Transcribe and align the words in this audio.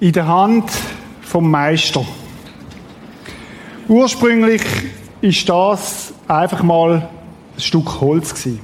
in 0.00 0.12
der 0.12 0.26
Hand 0.26 0.70
vom 1.20 1.50
Meister. 1.50 2.06
Ursprünglich 3.86 4.62
ist 5.20 5.46
das 5.46 6.14
einfach 6.26 6.62
mal 6.62 7.10
ein 7.54 7.60
Stück 7.60 8.00
Holz 8.00 8.30
gewesen. 8.30 8.60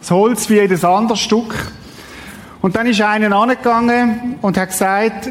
Das 0.00 0.10
Holz 0.10 0.50
wie 0.50 0.54
jedes 0.54 0.84
andere 0.84 1.16
Stück. 1.16 1.72
Und 2.60 2.74
dann 2.74 2.88
ist 2.88 3.00
einer 3.00 3.34
angegangen 3.36 4.34
und 4.42 4.56
hat 4.56 4.70
gesagt, 4.70 5.30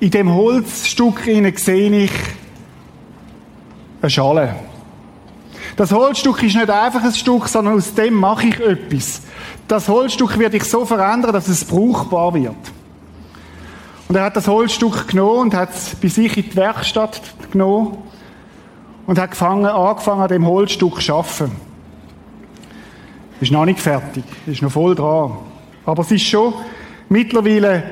in 0.00 0.10
dem 0.10 0.34
Holzstück 0.34 1.20
sehe 1.56 2.04
ich 2.04 2.12
eine 4.00 4.10
Schale. 4.10 4.54
Das 5.76 5.92
Holzstück 5.92 6.42
ist 6.42 6.56
nicht 6.56 6.70
einfach 6.70 7.04
ein 7.04 7.12
Stück, 7.12 7.48
sondern 7.48 7.74
aus 7.74 7.92
dem 7.92 8.14
mache 8.14 8.46
ich 8.46 8.60
etwas. 8.60 9.20
Das 9.68 9.88
Holzstück 9.88 10.38
werde 10.38 10.56
ich 10.56 10.64
so 10.64 10.86
verändern, 10.86 11.32
dass 11.32 11.48
es 11.48 11.64
brauchbar 11.66 12.32
wird. 12.32 12.54
Und 14.08 14.16
er 14.16 14.24
hat 14.24 14.36
das 14.36 14.48
Holzstück 14.48 15.08
genommen 15.08 15.40
und 15.40 15.54
hat 15.54 15.70
es 15.70 15.94
bei 15.94 16.08
sich 16.08 16.36
in 16.36 16.50
die 16.50 16.56
Werkstatt 16.56 17.20
genommen 17.50 17.98
und 19.06 19.18
hat 19.18 19.30
gefangen, 19.30 19.66
angefangen, 19.66 20.22
an 20.22 20.28
dem 20.28 20.46
Holzstück 20.46 21.02
zu 21.02 21.14
arbeiten. 21.14 21.52
Ist 23.40 23.52
noch 23.52 23.64
nicht 23.64 23.80
fertig, 23.80 24.24
ist 24.46 24.62
noch 24.62 24.70
voll 24.70 24.94
dran. 24.94 25.32
Aber 25.84 26.02
es 26.02 26.10
ist 26.10 26.22
schon 26.22 26.54
mittlerweile 27.08 27.82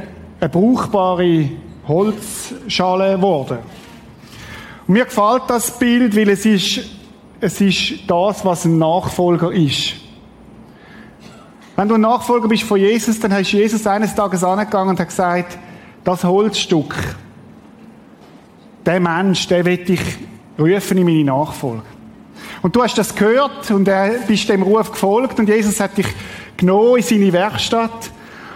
eine 0.40 0.48
brauchbare 0.48 1.48
Holzschale 1.86 3.16
geworden. 3.16 3.58
Und 4.86 4.94
mir 4.94 5.04
gefällt 5.04 5.42
das 5.48 5.78
Bild, 5.78 6.16
weil 6.16 6.30
es 6.30 6.44
ist, 6.46 6.80
es 7.40 7.60
ist 7.60 7.94
das, 8.06 8.44
was 8.44 8.64
ein 8.64 8.78
Nachfolger 8.78 9.52
ist. 9.52 9.94
Wenn 11.76 11.88
du 11.88 11.94
ein 11.94 12.00
Nachfolger 12.00 12.48
bist 12.48 12.64
von 12.64 12.78
Jesus, 12.78 13.19
dann 13.19 13.32
hast 13.32 13.52
Jesus 13.52 13.86
eines 13.86 14.14
Tages 14.14 14.44
angegangen 14.44 14.91
und 14.91 15.00
hat 15.00 15.08
gesagt, 15.08 15.58
das 16.05 16.25
Holzstück, 16.25 16.95
der 18.84 19.00
Mensch, 19.00 19.47
der 19.47 19.64
will 19.64 19.91
ich 19.91 20.00
rufen 20.59 20.98
in 20.98 21.05
meine 21.05 21.25
Nachfolge. 21.25 21.83
Und 22.62 22.77
du 22.77 22.83
hast 22.83 22.97
das 22.98 23.14
gehört 23.14 23.70
und 23.70 23.89
er 23.89 24.11
bist 24.27 24.48
dem 24.48 24.62
Ruf 24.62 24.91
gefolgt 24.91 25.39
und 25.39 25.48
Jesus 25.48 25.81
hat 25.81 25.97
dich 25.97 26.06
genommen 26.56 26.97
in 26.97 27.03
seine 27.03 27.33
Werkstatt 27.33 28.11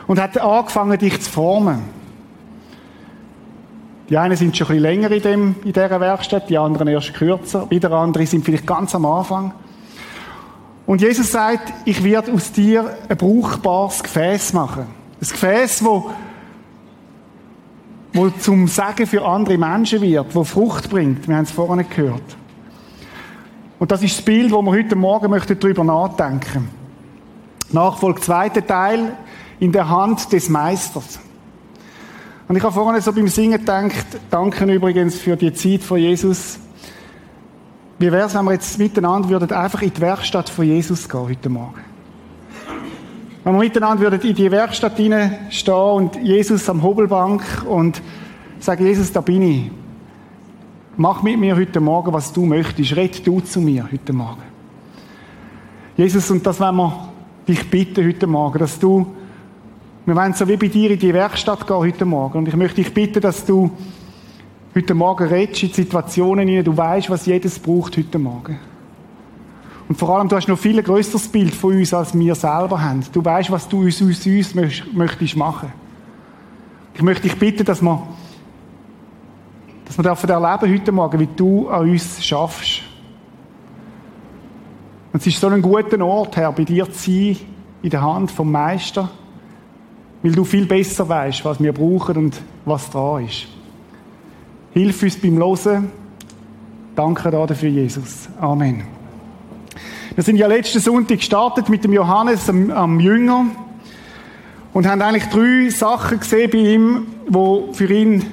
und 0.07 0.21
hat 0.21 0.39
angefangen, 0.39 0.99
dich 0.99 1.21
zu 1.21 1.31
formen. 1.31 1.83
Die 4.09 4.17
einen 4.17 4.37
sind 4.37 4.57
schon 4.57 4.69
ein 4.69 4.77
bisschen 4.77 4.83
länger 4.83 5.11
in, 5.11 5.23
dem, 5.23 5.55
in 5.65 5.73
dieser 5.73 6.01
Werkstatt, 6.01 6.49
die 6.49 6.59
anderen 6.59 6.87
erst 6.87 7.15
kürzer, 7.15 7.69
wieder 7.71 7.91
andere 7.91 8.27
sind 8.27 8.45
vielleicht 8.45 8.67
ganz 8.67 8.95
am 8.95 9.05
Anfang. 9.05 9.53
Und 10.87 11.03
Jesus 11.03 11.33
sagt, 11.33 11.73
ich 11.85 12.05
werde 12.05 12.33
aus 12.33 12.53
dir 12.53 12.97
ein 13.09 13.17
brauchbares 13.17 14.05
Gefäß 14.05 14.53
machen. 14.53 14.87
Ein 15.21 15.29
Gefäß, 15.29 15.85
wo, 15.85 16.13
wo 18.17 18.31
zum 18.31 18.67
Sagen 18.67 19.07
für 19.07 19.25
andere 19.25 19.59
Menschen 19.59 20.01
wird, 20.01 20.35
wo 20.35 20.45
Frucht 20.45 20.91
bringt. 20.91 21.29
Wir 21.29 21.37
haben 21.37 21.45
es 21.45 21.51
vorhin 21.51 21.85
gehört. 21.89 22.37
Und 23.79 23.91
das 23.91 24.03
ist 24.03 24.17
das 24.17 24.25
Bild, 24.25 24.53
wo 24.53 24.63
wir 24.63 24.73
heute 24.73 24.97
Morgen 24.97 25.31
möchten 25.31 25.59
darüber 25.59 25.85
nachdenken. 25.85 26.71
Nachfolge 27.71 28.21
zweiter 28.21 28.67
Teil 28.67 29.17
in 29.61 29.73
der 29.73 29.89
Hand 29.89 30.33
des 30.33 30.49
Meisters. 30.49 31.21
Und 32.49 32.57
ich 32.57 32.63
habe 32.63 32.73
vorhin 32.73 33.01
so 33.03 33.13
beim 33.13 33.29
Singen 33.29 33.59
gedacht, 33.59 34.07
danke 34.31 34.65
übrigens 34.73 35.17
für 35.17 35.37
die 35.37 35.53
Zeit 35.53 35.83
von 35.83 35.99
Jesus. 35.99 36.59
Wie 37.99 38.13
wäre 38.13 38.27
es, 38.27 38.35
wenn 38.35 38.45
wir 38.45 38.53
jetzt 38.53 38.79
miteinander 38.79 39.29
würden 39.29 39.51
einfach 39.51 39.83
in 39.83 39.93
die 39.93 40.01
Werkstatt 40.01 40.49
von 40.49 40.65
Jesus 40.65 41.09
gehen 41.09 41.21
heute 41.21 41.49
Morgen? 41.49 41.96
Wenn 43.47 43.55
wir 43.55 43.61
miteinander 43.61 44.03
würden 44.03 44.29
in 44.29 44.35
die 44.35 44.51
Werkstatt 44.51 44.95
stehen 45.51 45.79
und 45.95 46.17
Jesus 46.17 46.69
am 46.69 46.83
Hobelbank 46.83 47.45
und 47.69 48.03
sagen, 48.59 48.85
Jesus, 48.85 49.13
da 49.13 49.21
bin 49.21 49.41
ich. 49.41 49.71
Mach 50.97 51.23
mit 51.23 51.39
mir 51.39 51.55
heute 51.55 51.79
Morgen, 51.79 52.13
was 52.13 52.33
du 52.33 52.45
möchtest. 52.45 52.97
Red 52.97 53.25
du 53.25 53.39
zu 53.39 53.61
mir 53.61 53.89
heute 53.89 54.13
Morgen. 54.13 54.43
Jesus, 55.97 56.29
und 56.33 56.45
das 56.45 56.59
wollen 56.59 56.75
wir 56.75 57.09
dich 57.47 57.71
bitten 57.71 58.05
heute 58.05 58.27
Morgen, 58.27 58.59
dass 58.59 58.81
du 58.81 59.15
wir 60.07 60.17
wollen 60.17 60.35
so 60.35 60.49
wie 60.49 60.57
bei 60.57 60.67
dir 60.67 60.91
in 60.91 60.99
die 60.99 61.15
Werkstatt 61.15 61.65
gehen 61.69 61.77
heute 61.77 62.05
Morgen. 62.05 62.39
Und 62.39 62.49
ich 62.49 62.57
möchte 62.57 62.83
dich 62.83 62.93
bitten, 62.93 63.21
dass 63.21 63.45
du 63.45 63.71
heute 64.75 64.95
Morgen 64.95 65.29
redest 65.29 65.63
in 65.63 65.73
Situationen, 65.73 66.49
in 66.49 66.55
denen 66.55 66.65
du 66.65 66.77
weißt, 66.77 67.11
was 67.11 67.27
jedes 67.27 67.61
braucht 67.61 67.97
heute 67.97 68.19
Morgen. 68.19 68.59
Und 69.89 69.97
vor 69.97 70.17
allem, 70.17 70.29
du 70.29 70.37
hast 70.37 70.49
noch 70.49 70.59
viel 70.59 70.83
größeres 70.83 71.29
Bild 71.29 71.55
von 71.55 71.77
uns, 71.77 71.95
als 71.95 72.19
wir 72.19 72.35
selber 72.35 72.83
haben. 72.83 73.05
Du 73.13 73.25
weißt, 73.25 73.51
was 73.51 73.69
du 73.69 73.87
aus 73.87 74.01
uns, 74.01 74.27
uns 74.27 74.55
möchtest 74.93 75.37
machen. 75.37 75.73
Ich 76.95 77.03
möchte 77.03 77.25
dich 77.25 77.39
bitten, 77.39 77.65
dass 77.65 77.83
wir, 77.83 78.03
dass 79.85 79.97
wir 79.97 80.03
dürfen 80.03 80.29
erleben 80.29 80.73
heute 80.73 80.93
Morgen, 80.93 81.21
wie 81.21 81.29
du 81.37 81.69
an 81.69 81.89
uns 81.89 82.25
schaffst. 82.25 82.83
Und 85.13 85.21
es 85.21 85.27
ist 85.27 85.41
so 85.41 85.49
ein 85.49 85.63
guter 85.63 86.05
Ort, 86.05 86.37
Herr, 86.37 86.53
bei 86.53 86.65
dir 86.65 86.91
zu 86.91 87.11
sein, 87.11 87.37
in 87.83 87.91
der 87.91 88.03
Hand 88.03 88.31
vom 88.31 88.51
Meister 88.51 89.09
weil 90.27 90.33
du 90.33 90.45
viel 90.45 90.67
besser 90.67 91.09
weißt, 91.09 91.45
was 91.45 91.63
wir 91.63 91.73
brauchen 91.73 92.17
und 92.17 92.43
was 92.65 92.91
dran 92.91 93.27
ist. 93.27 93.47
Hilf 94.73 95.01
uns 95.03 95.17
beim 95.17 95.39
Losen. 95.39 95.91
Danke 96.97 97.31
dafür, 97.31 97.69
Jesus. 97.69 98.29
Amen. 98.41 98.96
Wir 100.17 100.25
sind 100.25 100.37
ja 100.37 100.47
letzten 100.47 100.81
Sonntag 100.81 101.19
gestartet 101.19 101.69
mit 101.69 101.85
dem 101.85 101.93
Johannes 101.93 102.49
am, 102.49 102.71
am 102.71 103.01
Jünger 103.01 103.49
und 104.73 104.87
haben 104.87 105.03
eigentlich 105.03 105.27
drei 105.27 105.69
Sachen 105.69 106.21
gesehen 106.21 106.51
bei 106.51 106.57
ihm, 106.57 107.07
wo 107.29 107.69
für 107.75 107.93
ihn 107.93 108.25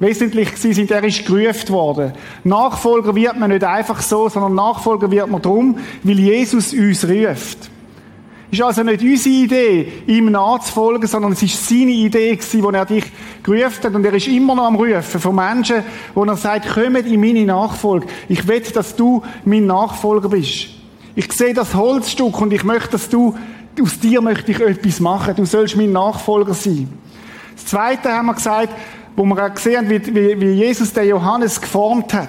wesentlich 0.00 0.54
sind. 0.58 0.90
Er 0.90 1.02
ist 1.02 1.24
gerufen 1.24 1.70
worden. 1.70 2.12
Nachfolger 2.44 3.14
wird 3.14 3.38
man 3.38 3.52
nicht 3.52 3.64
einfach 3.64 4.02
so, 4.02 4.28
sondern 4.28 4.54
Nachfolger 4.54 5.10
wird 5.10 5.30
man 5.30 5.40
drum, 5.40 5.78
weil 6.02 6.18
Jesus 6.18 6.74
uns 6.74 7.08
ruft. 7.08 7.70
Ist 8.50 8.60
also 8.60 8.82
nicht 8.82 9.00
unsere 9.00 9.34
Idee, 9.34 9.92
ihm 10.08 10.30
nachzufolgen, 10.30 11.08
sondern 11.08 11.32
es 11.32 11.42
ist 11.42 11.66
seine 11.66 11.92
Idee 11.92 12.36
gewesen, 12.36 12.62
wo 12.62 12.68
er 12.68 12.84
dich 12.84 13.10
gerufen 13.42 13.82
hat. 13.82 13.94
Und 13.94 14.04
er 14.04 14.12
ist 14.12 14.28
immer 14.28 14.54
noch 14.54 14.66
am 14.66 14.76
Rufen 14.76 15.18
von 15.18 15.34
Menschen, 15.34 15.84
wo 16.14 16.22
er 16.22 16.36
sagt, 16.36 16.68
kommt 16.68 17.06
in 17.06 17.18
meine 17.18 17.46
Nachfolge. 17.46 18.08
Ich 18.28 18.46
will, 18.46 18.60
dass 18.60 18.94
du 18.94 19.22
mein 19.46 19.64
Nachfolger 19.64 20.28
bist. 20.28 20.79
Ich 21.14 21.32
sehe 21.32 21.54
das 21.54 21.74
Holzstück 21.74 22.40
und 22.40 22.52
ich 22.52 22.64
möchte, 22.64 22.92
dass 22.92 23.08
du, 23.08 23.34
aus 23.80 23.98
dir 23.98 24.20
möchte 24.20 24.52
ich 24.52 24.60
etwas 24.60 25.00
machen. 25.00 25.34
Du 25.36 25.44
sollst 25.44 25.76
mein 25.76 25.92
Nachfolger 25.92 26.54
sein. 26.54 26.88
Das 27.56 27.66
Zweite 27.66 28.12
haben 28.12 28.26
wir 28.26 28.34
gesagt, 28.34 28.70
wo 29.16 29.24
wir 29.24 29.44
auch 29.44 29.54
gesehen 29.54 29.78
haben, 29.78 29.90
wie, 29.90 30.40
wie, 30.40 30.52
Jesus 30.52 30.92
den 30.92 31.08
Johannes 31.08 31.60
geformt 31.60 32.14
hat. 32.14 32.28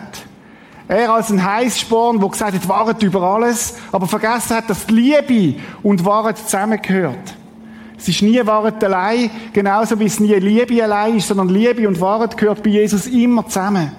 Er 0.87 1.13
als 1.13 1.29
ein 1.29 1.43
Heißsporn, 1.43 2.19
der 2.19 2.29
gesagt 2.29 2.53
hat, 2.53 2.67
Wahrheit 2.67 3.01
über 3.01 3.21
alles, 3.21 3.75
aber 3.91 4.07
vergessen 4.07 4.57
hat, 4.57 4.69
dass 4.69 4.89
Liebe 4.89 5.59
und 5.83 6.03
Wahrheit 6.03 6.37
zusammengehört. 6.37 7.35
Es 7.97 8.07
ist 8.07 8.23
nie 8.23 8.45
Wahrheit 8.45 8.83
allein, 8.83 9.29
genauso 9.53 9.99
wie 9.99 10.05
es 10.05 10.19
nie 10.19 10.33
Liebe 10.33 10.83
allein 10.83 11.17
ist, 11.17 11.27
sondern 11.27 11.49
Liebe 11.49 11.87
und 11.87 12.01
Wahrheit 12.01 12.35
gehört 12.35 12.63
bei 12.63 12.71
Jesus 12.71 13.05
immer 13.05 13.47
zusammen. 13.47 13.91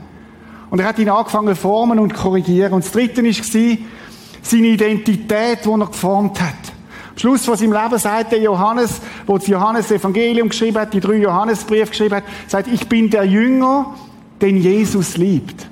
Und 0.70 0.80
er 0.80 0.86
hat 0.86 0.98
ihn 0.98 1.08
angefangen 1.08 1.54
zu 1.54 1.60
formen 1.60 1.98
und 1.98 2.12
korrigieren. 2.12 2.72
Und 2.72 2.84
das 2.84 2.92
Dritte 2.92 3.22
war 3.22 3.78
seine 4.42 4.68
Identität, 4.68 5.64
die 5.64 5.70
er 5.70 5.86
geformt 5.86 6.40
hat. 6.40 6.72
Am 7.10 7.18
Schluss 7.18 7.44
von 7.44 7.56
seinem 7.56 7.72
Leben 7.72 7.98
sagt 7.98 8.32
der 8.32 8.40
Johannes, 8.40 9.00
wo 9.26 9.38
das 9.38 9.46
Johannes 9.46 9.90
Evangelium 9.90 10.48
geschrieben 10.48 10.78
hat, 10.78 10.92
die 10.92 11.00
drei 11.00 11.16
Johannesbriefe 11.16 11.90
geschrieben 11.90 12.16
hat, 12.16 12.24
sagt, 12.48 12.68
ich 12.68 12.88
bin 12.88 13.10
der 13.10 13.24
Jünger, 13.24 13.94
den 14.40 14.56
Jesus 14.56 15.16
liebt. 15.16 15.68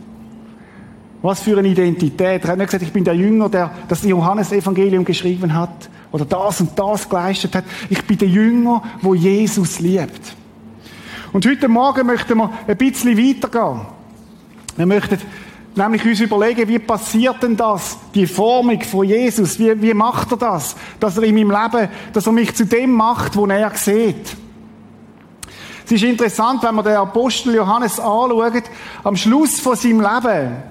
Was 1.22 1.40
für 1.40 1.58
eine 1.58 1.68
Identität. 1.68 2.44
Er 2.44 2.50
hat 2.50 2.58
nicht 2.58 2.68
gesagt, 2.68 2.82
ich 2.82 2.92
bin 2.92 3.04
der 3.04 3.14
Jünger, 3.14 3.48
der 3.48 3.70
das 3.88 4.02
Johannesevangelium 4.04 5.04
geschrieben 5.04 5.54
hat 5.54 5.90
oder 6.12 6.24
das 6.24 6.60
und 6.60 6.78
das 6.78 7.08
geleistet 7.08 7.54
hat. 7.54 7.64
Ich 7.88 8.02
bin 8.04 8.18
der 8.18 8.28
Jünger, 8.28 8.82
wo 9.02 9.14
Jesus 9.14 9.80
liebt. 9.80 10.34
Und 11.32 11.46
heute 11.46 11.68
Morgen 11.68 12.06
möchten 12.06 12.36
wir 12.36 12.50
ein 12.66 12.76
bisschen 12.76 13.16
weitergehen. 13.16 13.80
Wir 14.76 14.86
möchten 14.86 15.18
nämlich 15.74 16.04
uns 16.04 16.20
überlegen, 16.20 16.68
wie 16.68 16.78
passiert 16.78 17.42
denn 17.42 17.56
das? 17.56 17.98
Die 18.14 18.26
Formung 18.26 18.80
von 18.82 19.06
Jesus. 19.06 19.58
Wie, 19.58 19.80
wie 19.80 19.94
macht 19.94 20.32
er 20.32 20.36
das? 20.36 20.76
Dass 20.98 21.16
er 21.16 21.24
in 21.24 21.34
meinem 21.34 21.50
Leben, 21.50 21.88
dass 22.12 22.26
er 22.26 22.32
mich 22.32 22.54
zu 22.54 22.66
dem 22.66 22.92
macht, 22.92 23.36
wo 23.36 23.46
er 23.46 23.70
sieht. 23.74 24.36
Es 25.84 25.92
ist 25.92 26.04
interessant, 26.04 26.62
wenn 26.62 26.74
man 26.74 26.84
den 26.84 26.96
Apostel 26.96 27.54
Johannes 27.54 27.98
anschaut, 27.98 28.62
am 29.02 29.16
Schluss 29.16 29.58
von 29.58 29.74
seinem 29.74 30.00
Leben, 30.00 30.62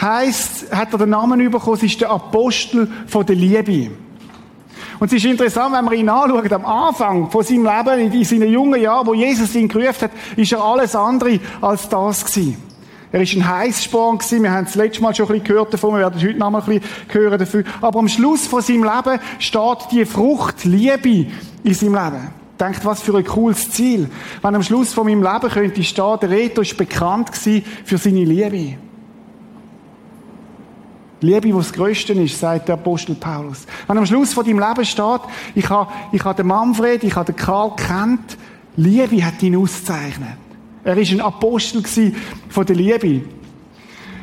heißt, 0.00 0.70
hat 0.70 0.92
er 0.92 0.98
den 0.98 1.10
Namen 1.10 1.50
bekommen, 1.50 1.76
es 1.76 1.82
ist 1.82 2.00
der 2.00 2.10
Apostel 2.10 2.86
von 3.06 3.24
der 3.24 3.36
Liebe. 3.36 3.90
Und 4.98 5.08
es 5.08 5.14
ist 5.14 5.24
interessant, 5.24 5.74
wenn 5.74 5.84
man 5.84 5.94
ihn 5.94 6.08
anschaut, 6.08 6.52
am 6.52 6.64
Anfang 6.64 7.30
von 7.30 7.42
seinem 7.42 7.64
Leben, 7.64 8.12
in 8.12 8.24
seinen 8.24 8.50
jungen 8.50 8.80
Jahren, 8.80 9.06
wo 9.06 9.14
Jesus 9.14 9.54
ihn 9.54 9.68
gerufen 9.68 10.02
hat, 10.02 10.10
ist 10.36 10.52
er 10.52 10.62
alles 10.62 10.94
andere 10.94 11.40
als 11.60 11.88
das 11.88 12.24
gewesen. 12.24 12.65
Er 13.12 13.22
ist 13.22 13.34
ein 13.34 13.46
Heißsporn 13.46 14.18
gewesen. 14.18 14.42
Wir 14.42 14.50
haben 14.50 14.64
das 14.64 14.74
letzte 14.74 15.02
Mal 15.02 15.14
schon 15.14 15.26
ein 15.26 15.32
bisschen 15.32 15.46
gehört 15.46 15.72
davon. 15.72 15.94
Wir 15.94 16.00
werden 16.00 16.20
heute 16.20 16.38
noch 16.38 16.50
mal 16.50 16.60
ein 16.60 16.66
bisschen 16.66 16.82
hören 17.08 17.38
dafür. 17.38 17.64
Aber 17.80 17.98
am 17.98 18.08
Schluss 18.08 18.46
von 18.46 18.62
seinem 18.62 18.84
Leben 18.84 19.20
steht 19.38 19.78
die 19.92 20.04
Frucht 20.04 20.64
Liebe 20.64 21.26
in 21.62 21.74
seinem 21.74 21.94
Leben. 21.94 22.28
Denkt, 22.58 22.84
was 22.84 23.02
für 23.02 23.16
ein 23.16 23.24
cooles 23.24 23.70
Ziel. 23.70 24.10
Wenn 24.42 24.54
am 24.54 24.62
Schluss 24.62 24.92
von 24.92 25.06
meinem 25.06 25.22
Leben 25.22 25.50
könnte 25.50 25.84
stehen, 25.84 26.18
der 26.20 26.30
Reto 26.30 26.62
ist 26.62 26.76
bekannt 26.76 27.30
für 27.36 27.98
seine 27.98 28.24
Liebe. 28.24 28.78
Liebe, 31.20 31.40
die 31.40 31.52
das 31.52 31.72
Größte 31.72 32.12
ist, 32.12 32.38
sagt 32.38 32.68
der 32.68 32.74
Apostel 32.74 33.14
Paulus. 33.14 33.66
Wenn 33.86 33.98
am 33.98 34.06
Schluss 34.06 34.34
von 34.34 34.44
deinem 34.44 34.58
Leben 34.58 34.84
steht, 34.84 35.20
ich 35.54 35.68
habe, 35.70 35.90
ich 36.12 36.24
habe 36.24 36.34
den 36.34 36.46
Manfred, 36.46 37.04
ich 37.04 37.14
habe 37.14 37.32
den 37.32 37.36
Karl 37.36 37.72
kennt, 37.76 38.36
Liebe 38.76 39.24
hat 39.24 39.42
ihn 39.42 39.56
ausgezeichnet. 39.56 40.45
Er 40.86 40.96
ist 40.96 41.10
ein 41.10 41.20
Apostel 41.20 41.82
von 42.48 42.64
der 42.64 42.76
Liebe. 42.76 43.20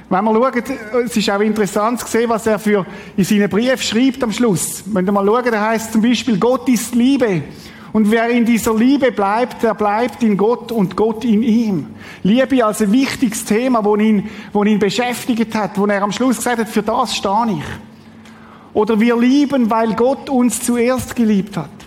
Wenn 0.10 0.24
wir 0.24 0.34
schauen, 0.34 0.64
es 1.04 1.18
ist 1.18 1.30
auch 1.30 1.42
interessant 1.42 2.00
zu 2.00 2.08
sehen, 2.08 2.30
was 2.30 2.48
er 2.48 2.58
für 2.58 2.86
in 3.18 3.26
seinen 3.26 3.50
Brief 3.50 3.82
schreibt 3.82 4.24
am 4.24 4.32
Schluss. 4.32 4.82
Wenn 4.86 5.04
wir 5.04 5.12
mal 5.12 5.26
schauen, 5.26 5.52
da 5.52 5.60
heißt 5.60 5.92
zum 5.92 6.02
Beispiel, 6.02 6.38
Gott 6.38 6.70
ist 6.70 6.96
Liebe. 6.96 7.44
Und 7.92 8.10
wer 8.10 8.30
in 8.30 8.46
dieser 8.46 8.74
Liebe 8.74 9.12
bleibt, 9.12 9.62
der 9.62 9.74
bleibt 9.74 10.24
in 10.24 10.38
Gott 10.38 10.72
und 10.72 10.96
Gott 10.96 11.26
in 11.26 11.44
ihm. 11.44 11.88
Liebe 12.24 12.66
als 12.66 12.82
ein 12.82 12.94
wichtiges 12.94 13.44
Thema, 13.44 13.84
wo 13.84 13.98
ihn, 13.98 14.30
wo 14.54 14.64
ihn 14.64 14.80
beschäftigt 14.80 15.54
hat, 15.56 15.78
wo 15.78 15.86
er 15.86 16.02
am 16.02 16.14
Schluss 16.14 16.38
gesagt 16.38 16.60
hat, 16.60 16.70
für 16.70 16.82
das 16.82 17.14
stehe 17.14 17.58
ich. 17.58 18.74
Oder 18.74 19.02
wir 19.02 19.18
lieben, 19.18 19.70
weil 19.70 19.96
Gott 19.96 20.30
uns 20.30 20.62
zuerst 20.62 21.14
geliebt 21.14 21.58
hat. 21.58 21.83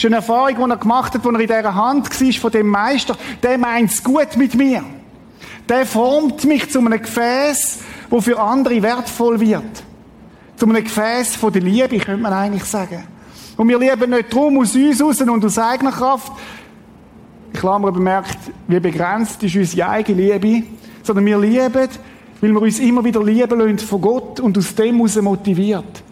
Ist 0.00 0.06
eine 0.06 0.16
Erfahrung, 0.16 0.56
die 0.56 0.70
er 0.70 0.76
gemacht 0.78 1.12
hat, 1.12 1.22
wo 1.22 1.28
er 1.28 1.40
in 1.40 1.46
dieser 1.46 1.74
Hand 1.74 2.08
war 2.08 2.32
von 2.32 2.50
dem 2.50 2.68
Meister. 2.68 3.14
Der 3.42 3.58
meint 3.58 3.90
es 3.90 4.02
gut 4.02 4.34
mit 4.38 4.54
mir. 4.54 4.82
Der 5.68 5.84
formt 5.84 6.42
mich 6.44 6.70
zu 6.70 6.78
einem 6.78 7.02
Gefäß, 7.02 7.80
wo 8.08 8.18
für 8.22 8.40
andere 8.40 8.82
wertvoll 8.82 9.38
wird. 9.38 9.82
Zu 10.56 10.64
einem 10.64 10.82
Gefäß 10.82 11.36
von 11.36 11.52
der 11.52 11.60
Liebe, 11.60 11.98
könnte 11.98 12.22
man 12.22 12.32
eigentlich 12.32 12.64
sagen. 12.64 13.04
Und 13.58 13.68
wir 13.68 13.78
lieben 13.78 14.08
nicht 14.08 14.32
drum 14.32 14.58
aus 14.58 14.74
uns 14.74 15.02
raus 15.02 15.20
und 15.20 15.44
aus 15.44 15.58
eigener 15.58 15.92
Kraft. 15.92 16.32
Mir 17.62 17.92
bemerkt, 17.92 18.38
wie 18.68 18.80
begrenzt 18.80 19.42
ist 19.42 19.54
unsere 19.54 19.86
eigene 19.86 20.22
Liebe. 20.22 20.66
Sondern 21.02 21.26
wir 21.26 21.38
lieben, 21.38 21.88
weil 22.40 22.52
wir 22.52 22.62
uns 22.62 22.78
immer 22.78 23.04
wieder 23.04 23.22
lieben 23.22 23.58
lassen 23.60 23.78
von 23.80 24.00
Gott 24.00 24.40
und 24.40 24.56
aus 24.56 24.74
dem 24.74 24.96
heraus 24.96 25.20
motiviert. 25.20 26.04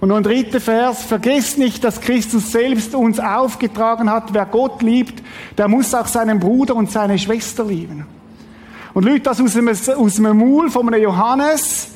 Und 0.00 0.12
ein 0.12 0.22
dritter 0.22 0.60
Vers. 0.60 1.02
Vergesst 1.02 1.58
nicht, 1.58 1.82
dass 1.82 2.00
Christus 2.00 2.52
selbst 2.52 2.94
uns 2.94 3.18
aufgetragen 3.18 4.10
hat. 4.10 4.32
Wer 4.32 4.46
Gott 4.46 4.82
liebt, 4.82 5.22
der 5.56 5.68
muss 5.68 5.92
auch 5.94 6.06
seinen 6.06 6.38
Bruder 6.38 6.76
und 6.76 6.90
seine 6.90 7.18
Schwester 7.18 7.64
lieben. 7.64 8.06
Und 8.94 9.04
Leute, 9.04 9.20
das 9.20 9.40
aus 9.40 9.56
einem, 9.56 9.68
aus 9.68 10.18
einem 10.18 10.38
Maul 10.38 10.70
von 10.70 10.88
einem 10.88 11.02
Johannes, 11.02 11.88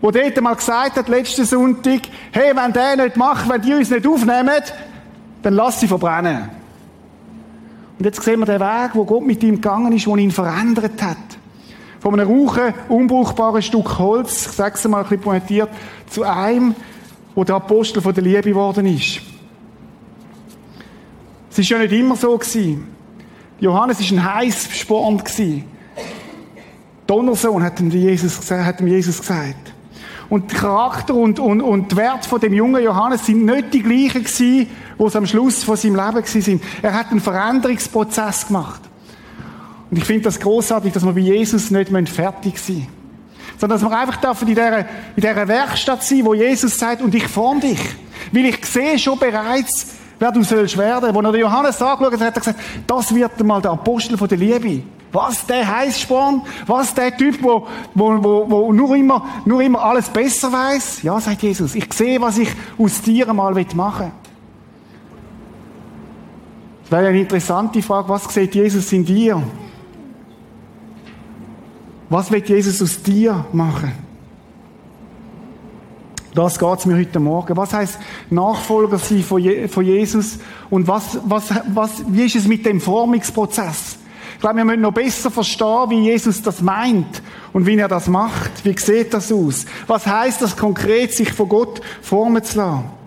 wo 0.00 0.10
dort 0.10 0.40
mal 0.40 0.54
gesagt 0.54 0.96
hat, 0.96 1.08
letzten 1.08 1.44
Sonntag, 1.44 2.00
hey, 2.32 2.54
wenn 2.54 2.72
der 2.72 2.96
nicht 2.96 3.16
macht, 3.16 3.48
wenn 3.48 3.62
die 3.62 3.72
uns 3.72 3.90
nicht 3.90 4.06
aufnehmen, 4.06 4.62
dann 5.42 5.54
lass 5.54 5.80
sie 5.80 5.88
verbrennen. 5.88 6.48
Und 7.98 8.04
jetzt 8.04 8.22
sehen 8.22 8.40
wir 8.40 8.46
den 8.46 8.60
Weg, 8.60 8.90
wo 8.94 9.04
Gott 9.04 9.24
mit 9.24 9.42
ihm 9.42 9.56
gegangen 9.56 9.92
ist, 9.92 10.06
wo 10.06 10.16
ihn 10.16 10.30
verändert 10.30 11.00
hat. 11.02 11.16
Von 12.02 12.18
einem 12.18 12.28
rauchen, 12.28 12.74
unbrauchbaren 12.88 13.62
Stück 13.62 13.96
Holz, 14.00 14.46
ich 14.46 14.52
sage 14.52 14.74
es 14.74 14.88
mal 14.88 14.98
ein 14.98 15.02
bisschen 15.04 15.20
pointiert, 15.20 15.68
zu 16.10 16.24
einem, 16.24 16.74
wo 17.32 17.44
der 17.44 17.54
Apostel 17.54 18.02
von 18.02 18.12
der 18.12 18.24
Liebe 18.24 18.42
geworden 18.42 18.86
ist. 18.86 19.20
Es 21.48 21.60
ist 21.60 21.68
ja 21.68 21.78
nicht 21.78 21.92
immer 21.92 22.16
so 22.16 22.36
gewesen. 22.36 22.88
Johannes 23.60 24.00
ist 24.00 24.10
ein 24.10 24.34
Heißsporn 24.34 25.18
gewesen. 25.18 25.64
Donnersohn 27.06 27.62
hat 27.62 27.78
ihm 27.78 27.90
Jesus, 27.90 28.50
hat 28.50 28.80
ihm 28.80 28.88
Jesus 28.88 29.20
gesagt. 29.20 29.72
Und 30.28 30.50
der 30.50 30.58
Charakter 30.58 31.14
und, 31.14 31.38
und, 31.38 31.60
und 31.60 31.92
der 31.92 31.98
Wert 31.98 32.26
von 32.26 32.40
dem 32.40 32.52
jungen 32.52 32.82
Johannes 32.82 33.26
sind 33.26 33.44
nicht 33.44 33.74
die 33.74 33.82
gleichen 33.82 34.24
gewesen, 34.24 34.66
wo 34.98 35.06
es 35.06 35.14
am 35.14 35.26
Schluss 35.26 35.62
von 35.62 35.76
seinem 35.76 35.94
Leben 35.94 36.26
sind. 36.26 36.64
Er 36.82 36.94
hat 36.94 37.12
einen 37.12 37.20
Veränderungsprozess 37.20 38.48
gemacht. 38.48 38.80
Und 39.92 39.98
ich 39.98 40.04
finde 40.04 40.22
das 40.22 40.40
großartig, 40.40 40.90
dass 40.94 41.04
wir 41.04 41.12
bei 41.12 41.20
Jesus 41.20 41.70
nicht 41.70 41.90
fertig 42.08 42.58
sein 42.58 42.76
müssen. 42.76 42.88
Sondern 43.58 43.78
dass 43.78 43.90
wir 43.90 43.98
einfach 43.98 44.16
dürfen 44.16 44.48
in 44.48 44.54
dieser, 44.54 44.78
in 44.78 44.86
dieser 45.18 45.46
Werkstatt 45.46 46.02
sein, 46.02 46.24
wo 46.24 46.32
Jesus 46.32 46.78
sagt, 46.78 47.02
und 47.02 47.14
ich 47.14 47.28
form 47.28 47.60
dich. 47.60 47.78
Weil 48.32 48.46
ich 48.46 48.64
sehe 48.64 48.98
schon 48.98 49.18
bereits, 49.18 49.88
wer 50.18 50.32
du 50.32 50.42
sollst 50.44 50.78
werden. 50.78 51.14
Wo 51.14 51.20
er 51.20 51.36
Johannes 51.36 51.82
angeschaut 51.82 52.14
hat, 52.14 52.20
hat 52.22 52.36
er 52.36 52.40
gesagt, 52.40 52.60
das 52.86 53.14
wird 53.14 53.44
mal 53.44 53.60
der 53.60 53.72
Apostel 53.72 54.16
von 54.16 54.28
der 54.28 54.38
Liebe. 54.38 54.82
Was 55.12 55.44
der 55.44 55.70
Heißsporn? 55.70 56.40
Was 56.66 56.94
der 56.94 57.14
Typ, 57.14 57.42
wo, 57.42 57.66
wo, 57.94 58.24
wo, 58.24 58.46
wo 58.48 58.72
nur 58.72 58.96
immer, 58.96 59.26
nur 59.44 59.60
immer 59.60 59.82
alles 59.84 60.08
besser 60.08 60.50
weiß? 60.50 61.02
Ja, 61.02 61.20
sagt 61.20 61.42
Jesus. 61.42 61.74
Ich 61.74 61.92
sehe, 61.92 62.18
was 62.18 62.38
ich 62.38 62.48
aus 62.78 63.02
dir 63.02 63.28
einmal 63.28 63.52
machen 63.74 64.06
will. 64.06 64.12
Das 66.84 66.92
wäre 66.92 67.08
eine 67.08 67.20
interessante 67.20 67.82
Frage. 67.82 68.08
Was 68.08 68.24
sieht 68.32 68.54
Jesus 68.54 68.90
in 68.90 69.04
dir? 69.04 69.42
Was 72.12 72.30
wird 72.30 72.46
Jesus 72.46 72.82
aus 72.82 73.02
dir 73.02 73.46
machen? 73.54 73.90
Das 76.34 76.58
geht's 76.58 76.84
mir 76.84 76.98
heute 76.98 77.18
Morgen. 77.18 77.56
Was 77.56 77.72
heißt 77.72 77.98
Nachfolger 78.28 78.98
sein 78.98 79.22
von 79.22 79.84
Jesus? 79.84 80.38
Und 80.68 80.86
was, 80.86 81.18
was, 81.24 81.44
was, 81.68 82.04
wie 82.08 82.26
ist 82.26 82.36
es 82.36 82.46
mit 82.46 82.66
dem 82.66 82.82
Formungsprozess? 82.82 83.96
Ich 84.34 84.40
glaube, 84.40 84.58
wir 84.58 84.64
müssen 84.66 84.82
noch 84.82 84.92
besser 84.92 85.30
verstehen, 85.30 85.88
wie 85.88 86.00
Jesus 86.02 86.42
das 86.42 86.60
meint 86.60 87.22
und 87.54 87.64
wie 87.64 87.78
er 87.78 87.88
das 87.88 88.08
macht. 88.08 88.62
Wie 88.62 88.78
sieht 88.78 89.14
das 89.14 89.32
aus? 89.32 89.64
Was 89.86 90.06
heißt 90.06 90.42
das 90.42 90.54
konkret, 90.54 91.14
sich 91.14 91.32
von 91.32 91.48
Gott 91.48 91.80
formen 92.02 92.44
zu 92.44 92.58
lassen? 92.58 93.01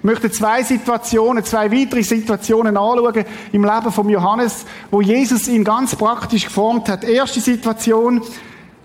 Ich 0.00 0.04
möchte 0.04 0.30
zwei 0.30 0.62
Situationen, 0.62 1.44
zwei 1.44 1.70
weitere 1.70 2.02
Situationen 2.02 2.78
anschauen 2.78 3.22
im 3.52 3.64
Leben 3.64 3.92
von 3.92 4.08
Johannes, 4.08 4.64
wo 4.90 5.02
Jesus 5.02 5.46
ihn 5.46 5.62
ganz 5.62 5.94
praktisch 5.94 6.44
geformt 6.44 6.88
hat. 6.88 7.04
Erste 7.04 7.38
Situation, 7.38 8.22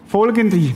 folgende. 0.10 0.76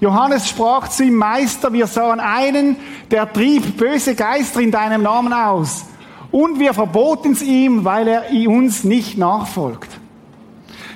Johannes 0.00 0.48
sprach 0.48 0.88
zu 0.88 1.04
ihm, 1.04 1.14
Meister, 1.14 1.72
wir 1.72 1.86
sahen 1.86 2.18
einen, 2.18 2.74
der 3.12 3.32
trieb 3.32 3.76
böse 3.76 4.16
Geister 4.16 4.58
in 4.58 4.72
deinem 4.72 5.02
Namen 5.02 5.32
aus. 5.32 5.84
Und 6.32 6.58
wir 6.58 6.74
verboten 6.74 7.30
es 7.30 7.42
ihm, 7.42 7.84
weil 7.84 8.08
er 8.08 8.24
uns 8.48 8.82
nicht 8.82 9.16
nachfolgt. 9.16 9.90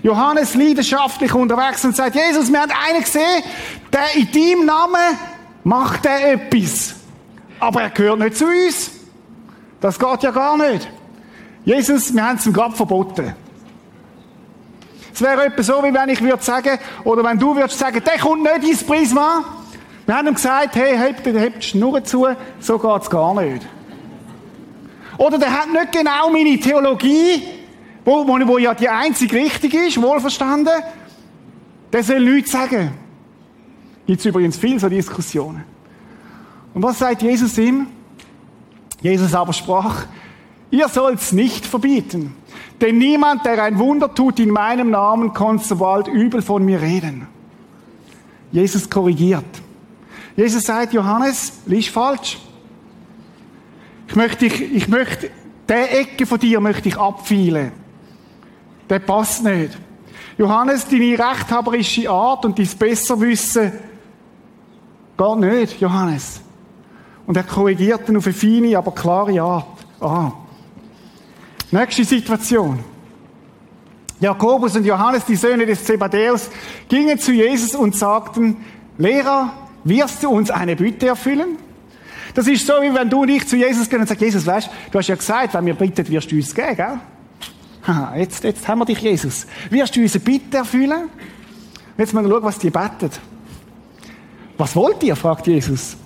Johannes 0.03 0.57
leidenschaftlich 0.57 1.33
unterwegs 1.33 1.85
und 1.85 1.95
sagt, 1.95 2.17
Jesus, 2.17 2.51
wir 2.51 2.61
haben 2.61 2.73
einen 2.89 3.05
gesehen, 3.05 3.45
der 3.93 4.17
in 4.17 4.33
deinem 4.33 4.67
Namen 4.67 5.19
macht 5.63 6.05
er 6.05 6.33
etwas. 6.33 6.97
Aber 7.61 7.83
er 7.83 7.91
gehört 7.91 8.19
nicht 8.19 8.37
zu 8.37 8.47
uns. 8.47 8.91
Das 9.81 9.99
geht 9.99 10.23
ja 10.23 10.31
gar 10.31 10.57
nicht. 10.57 10.89
Jesus, 11.65 12.15
wir 12.15 12.27
haben 12.27 12.37
es 12.37 12.47
ihm 12.47 12.53
gerade 12.53 12.75
verboten. 12.75 13.35
Es 15.15 15.21
wäre 15.21 15.47
etwa 15.47 15.63
so, 15.63 15.83
wie 15.85 15.93
wenn 15.93 16.09
ich 16.09 16.21
würde 16.21 16.43
sagen, 16.43 16.79
oder 17.05 17.23
wenn 17.25 17.39
du 17.39 17.55
würdest 17.55 17.79
sagen, 17.79 18.03
der 18.05 18.19
kommt 18.19 18.43
nicht 18.43 18.71
ins 18.71 18.85
Prisma. 18.85 19.45
Wir 20.07 20.17
haben 20.17 20.29
ihm 20.29 20.35
gesagt, 20.35 20.75
hey, 20.75 20.97
hebt 20.97 21.27
die 21.27 21.63
Schnur 21.63 22.03
zu, 22.03 22.27
so 22.59 22.79
geht's 22.79 23.11
gar 23.11 23.35
nicht. 23.41 23.67
Oder 25.19 25.39
der 25.39 25.53
hat 25.53 25.71
nicht 25.71 25.93
genau 25.93 26.31
meine 26.31 26.59
Theologie 26.59 27.43
wo, 28.05 28.27
wo, 28.27 28.47
wo 28.47 28.59
ja 28.59 28.75
die 28.75 28.89
einzig 28.89 29.33
richtig 29.33 29.75
ist, 29.75 30.01
wohlverstanden, 30.01 30.83
der 31.93 32.03
soll 32.03 32.21
nichts 32.21 32.53
sagen. 32.53 32.93
Gibt 34.07 34.21
es 34.21 34.27
übrigens 34.27 34.57
viele 34.57 34.81
so 34.81 34.89
Diskussionen. 34.89 35.65
Und 36.75 36.83
was 36.83 36.99
sagt 36.99 37.23
Jesus 37.23 37.57
ihm? 37.59 37.87
Jesus 39.01 39.35
aber 39.35 39.53
sprach, 39.53 40.07
ihr 40.71 40.89
sollt's 40.89 41.33
nicht 41.33 41.67
verbieten, 41.67 42.35
denn 42.81 42.99
niemand, 42.99 43.45
der 43.45 43.63
ein 43.63 43.79
Wunder 43.79 44.15
tut 44.15 44.39
in 44.39 44.51
meinem 44.51 44.91
Namen, 44.91 45.33
kann 45.33 45.59
so 45.59 45.77
bald 45.77 46.09
übel 46.09 46.41
von 46.43 46.65
mir 46.65 46.81
reden. 46.81 47.27
Jesus 48.53 48.89
korrigiert. 48.89 49.45
Jesus 50.37 50.65
sagt, 50.65 50.93
Johannes, 50.93 51.53
liest 51.67 51.89
falsch. 51.89 52.39
Ich 54.09 54.17
möchte, 54.17 54.47
ich, 54.47 54.61
ich 54.61 54.89
möchte, 54.89 55.31
der 55.69 56.01
Ecke 56.01 56.27
von 56.27 56.39
dir 56.39 56.61
möchte 56.61 56.89
ich 56.89 56.97
abfielen 56.97 57.73
der 58.93 58.99
passt 58.99 59.43
nicht. 59.43 59.79
Johannes, 60.37 60.87
deine 60.87 61.19
rechthaberische 61.19 62.11
Art 62.11 62.45
und 62.45 62.59
dein 62.59 62.69
Besserwissen 62.79 63.73
geht 65.17 65.37
nicht, 65.39 65.81
Johannes. 65.81 66.43
Und 67.27 67.37
er 67.37 67.45
korrigiert 67.45 68.09
ihn 68.09 68.17
auf 68.17 68.27
eine 68.27 68.35
feine, 68.35 68.77
aber 68.77 68.93
klare 68.93 69.41
Art. 69.41 69.67
Ah. 70.01 70.33
Nächste 71.71 72.05
Situation. 72.05 72.79
Jakobus 74.21 74.77
und 74.77 74.85
Johannes, 74.85 75.25
die 75.25 75.37
Söhne 75.37 75.67
des 75.67 75.85
Zebadäus, 75.85 76.51
gingen 76.89 77.19
zu 77.19 77.33
Jesus 77.33 77.75
und 77.75 77.97
sagten, 77.97 78.57
Lehrer, 78.99 79.53
wirst 79.85 80.23
du 80.23 80.31
uns 80.31 80.51
eine 80.51 80.77
Bitte 80.77 81.09
erfüllen? 81.09 81.57
Das 82.35 82.47
ist 82.47 82.67
so, 82.67 82.75
wie 82.75 82.95
wenn 82.95 83.11
du 83.11 83.23
und 83.23 83.29
ich 83.29 83.47
zu 83.47 83.57
Jesus 83.57 83.89
gehen 83.89 84.01
und 84.01 84.07
sagst, 84.07 84.23
Jesus, 84.23 84.47
weißt, 84.47 84.71
du 84.91 84.99
hast 84.99 85.09
ja 85.09 85.17
gesagt, 85.17 85.55
wenn 85.55 85.67
wir 85.67 85.75
bitten, 85.75 86.09
wirst 86.09 86.31
du 86.31 86.37
uns 86.37 86.55
geben, 86.55 86.77
gell? 86.77 87.01
Haha, 87.87 88.17
jetzt, 88.17 88.45
jetzt 88.45 88.67
haben 88.69 88.79
wir 88.79 88.85
dich, 88.85 89.01
Jesus. 89.01 89.47
Wirst 89.71 89.97
du 89.97 90.01
unsere 90.01 90.25
Bitte 90.25 90.59
erfüllen? 90.59 91.09
Jetzt 91.99 92.15
mal 92.15 92.25
schauen, 92.25 92.43
was 92.43 92.59
die 92.59 92.71
betet. 92.71 93.21
Was 94.57 94.77
wollt 94.77 95.03
ihr? 95.03 95.17
fragt 95.17 95.47
Jesus. 95.47 95.97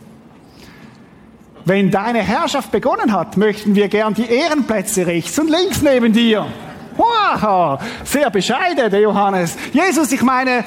Wenn 1.66 1.90
deine 1.90 2.20
Herrschaft 2.22 2.70
begonnen 2.70 3.12
hat, 3.12 3.36
möchten 3.36 3.74
wir 3.74 3.88
gern 3.88 4.14
die 4.14 4.24
Ehrenplätze 4.24 5.04
rechts 5.04 5.36
und 5.36 5.50
links 5.50 5.82
neben 5.82 6.12
dir. 6.12 6.46
Wow, 6.96 7.80
sehr 8.04 8.30
bescheiden, 8.30 8.88
der 8.88 9.00
Johannes. 9.00 9.56
Jesus, 9.72 10.12
ich 10.12 10.22
meine, 10.22 10.64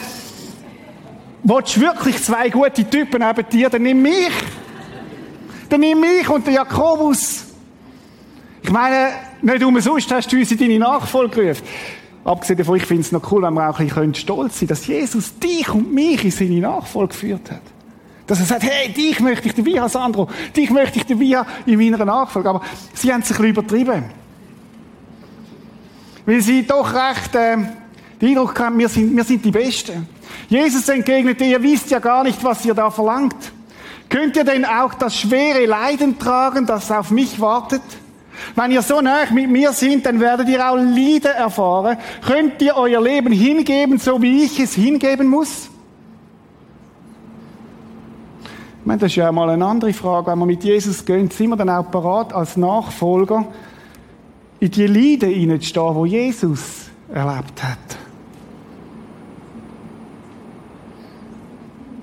willst 1.41 1.77
du 1.77 1.81
wirklich 1.81 2.21
zwei 2.21 2.49
gute 2.49 2.87
Typen 2.87 3.23
neben 3.25 3.49
dir, 3.49 3.69
dann 3.69 3.81
nimm 3.81 4.01
mich. 4.01 4.29
Dann 5.69 5.79
nimm 5.79 6.01
mich 6.01 6.27
und 6.27 6.45
den 6.45 6.55
Jakobus. 6.55 7.45
Ich 8.61 8.69
meine, 8.69 9.11
nicht 9.41 9.63
umsonst 9.63 10.11
hast 10.11 10.29
du 10.33 10.37
uns 10.37 10.51
in 10.51 10.57
deine 10.57 10.79
Nachfolge 10.79 11.43
gerufen. 11.43 11.63
Abgesehen 12.25 12.57
davon, 12.57 12.75
ich 12.75 12.85
finde 12.85 13.03
es 13.03 13.13
noch 13.13 13.31
cool, 13.31 13.43
wenn 13.43 13.53
wir 13.53 13.69
auch 13.69 13.79
ein 13.79 13.87
bisschen 13.87 14.15
stolz 14.15 14.59
sein 14.59 14.67
dass 14.67 14.85
Jesus 14.85 15.39
dich 15.39 15.69
und 15.69 15.93
mich 15.93 16.25
in 16.25 16.31
seine 16.31 16.59
Nachfolge 16.59 17.13
geführt 17.13 17.51
hat. 17.51 17.78
Dass 18.29 18.39
er 18.39 18.45
sagt, 18.45 18.61
hey, 18.61 18.93
dich 18.93 19.19
möchte 19.21 19.47
ich 19.47 19.55
dabei 19.55 19.81
haben, 19.81 19.89
Sandro. 19.89 20.29
Dich 20.55 20.69
möchte 20.69 20.99
ich 20.99 21.05
dabei 21.07 21.37
haben 21.37 21.49
in 21.65 21.79
meiner 21.79 22.05
Nachfolge. 22.05 22.47
Aber 22.47 22.61
sie 22.93 23.11
haben 23.11 23.23
sich 23.23 23.39
ein 23.39 23.45
übertrieben. 23.45 24.03
Weil 26.27 26.39
sie 26.39 26.61
doch 26.61 26.93
recht 26.93 27.33
äh, 27.33 27.57
den 28.21 28.29
Eindruck 28.29 28.59
haben, 28.59 28.77
wir 28.77 28.87
sind, 28.87 29.17
wir 29.17 29.23
sind 29.23 29.43
die 29.43 29.49
Besten. 29.49 30.07
Jesus 30.47 30.87
entgegnete, 30.89 31.43
ihr 31.43 31.63
wisst 31.63 31.89
ja 31.89 31.97
gar 31.97 32.23
nicht, 32.23 32.43
was 32.43 32.63
ihr 32.65 32.75
da 32.75 32.91
verlangt. 32.91 33.51
Könnt 34.09 34.37
ihr 34.37 34.43
denn 34.43 34.63
auch 34.63 34.93
das 34.93 35.17
schwere 35.17 35.65
Leiden 35.65 36.19
tragen, 36.19 36.67
das 36.67 36.91
auf 36.91 37.09
mich 37.09 37.39
wartet? 37.41 37.81
Wenn 38.55 38.69
ihr 38.69 38.83
so 38.83 39.01
nah 39.01 39.25
mit 39.31 39.49
mir 39.49 39.73
sind, 39.73 40.05
dann 40.05 40.19
werdet 40.19 40.47
ihr 40.49 40.69
auch 40.69 40.75
Leiden 40.75 41.31
erfahren. 41.35 41.97
Könnt 42.23 42.61
ihr 42.61 42.75
euer 42.75 43.01
Leben 43.01 43.33
hingeben, 43.33 43.97
so 43.97 44.21
wie 44.21 44.43
ich 44.43 44.59
es 44.59 44.75
hingeben 44.75 45.25
muss? 45.25 45.68
Ich 48.81 48.85
meine, 48.85 48.99
das 48.99 49.11
ist 49.11 49.17
ja 49.17 49.31
mal 49.31 49.49
eine 49.49 49.65
andere 49.65 49.93
Frage. 49.93 50.31
Wenn 50.31 50.39
wir 50.39 50.45
mit 50.45 50.63
Jesus 50.63 51.03
gehen, 51.05 51.29
sind 51.29 51.49
wir 51.49 51.57
dann 51.57 51.69
auch 51.69 51.91
parat, 51.91 52.33
als 52.33 52.55
Nachfolger 52.57 53.45
in 54.59 54.71
die 54.71 54.87
Leiden 54.87 55.29
hineinzustehen, 55.29 55.95
wo 55.95 56.05
Jesus 56.05 56.89
erlebt 57.13 57.63
hat? 57.63 57.97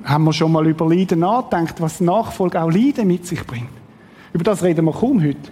Haben 0.04 0.25
wir 0.25 0.33
schon 0.33 0.52
mal 0.52 0.66
über 0.66 0.88
Leiden 0.88 1.21
nachgedacht, 1.21 1.80
was 1.80 2.00
Nachfolge 2.00 2.62
auch 2.62 2.71
Leiden 2.71 3.09
mit 3.09 3.26
sich 3.26 3.45
bringt? 3.45 3.68
Über 4.33 4.45
das 4.45 4.62
reden 4.62 4.85
wir 4.85 4.92
kaum 4.92 5.23
heute. 5.23 5.50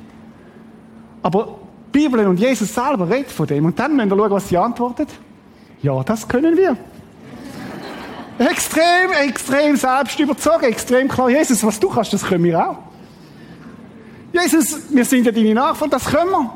Aber 1.23 1.59
die 1.93 2.01
Bibel 2.01 2.27
und 2.27 2.39
Jesus 2.39 2.73
selber 2.73 3.09
redet 3.09 3.33
von 3.33 3.47
dem. 3.47 3.65
Und 3.65 3.79
dann 3.79 3.97
müssen 3.97 4.11
wir 4.11 4.17
schauen, 4.17 4.31
was 4.31 4.49
sie 4.49 4.59
antwortet. 4.59 5.09
Ja, 5.83 6.03
das 6.05 6.29
können 6.29 6.57
wir. 6.57 6.77
Extrem, 8.39 9.13
extrem 9.29 9.77
selbst 9.77 10.19
überzogen, 10.19 10.65
extrem 10.65 11.09
klar. 11.09 11.31
Jesus, 11.31 11.65
was 11.65 11.79
du 11.79 11.89
kannst, 11.89 12.13
das 12.13 12.25
können 12.25 12.45
wir 12.45 12.69
auch. 12.69 12.79
Jesus, 14.33 14.83
wir 14.91 15.05
sind 15.05 15.27
ja 15.27 15.33
deine 15.33 15.55
Nachfolger, 15.55 15.93
das 15.99 16.07
können 16.07 16.31
wir. 16.31 16.55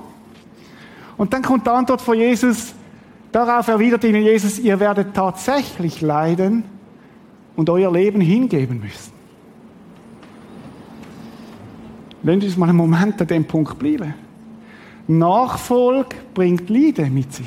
Und 1.17 1.33
dann 1.33 1.43
kommt 1.43 1.67
die 1.67 1.71
Antwort 1.71 2.01
von 2.01 2.17
Jesus, 2.17 2.75
darauf 3.31 3.69
erwidert 3.69 4.05
ihnen 4.05 4.23
Jesus, 4.23 4.59
ihr 4.59 4.79
werdet 4.81 5.15
tatsächlich 5.15 6.01
leiden 6.01 6.65
und 7.57 7.71
euer 7.71 7.93
Leben 7.93 8.21
hingeben 8.21 8.81
müssen. 8.81 9.13
Wenn 12.23 12.43
uns 12.43 12.57
mal 12.57 12.69
einen 12.69 12.79
Moment 12.79 13.21
an 13.21 13.27
dem 13.27 13.45
Punkt 13.45 13.79
bleiben. 13.79 14.15
Nachfolge 15.07 16.17
bringt 16.35 16.69
Leiden 16.69 17.15
mit 17.15 17.33
sich. 17.33 17.47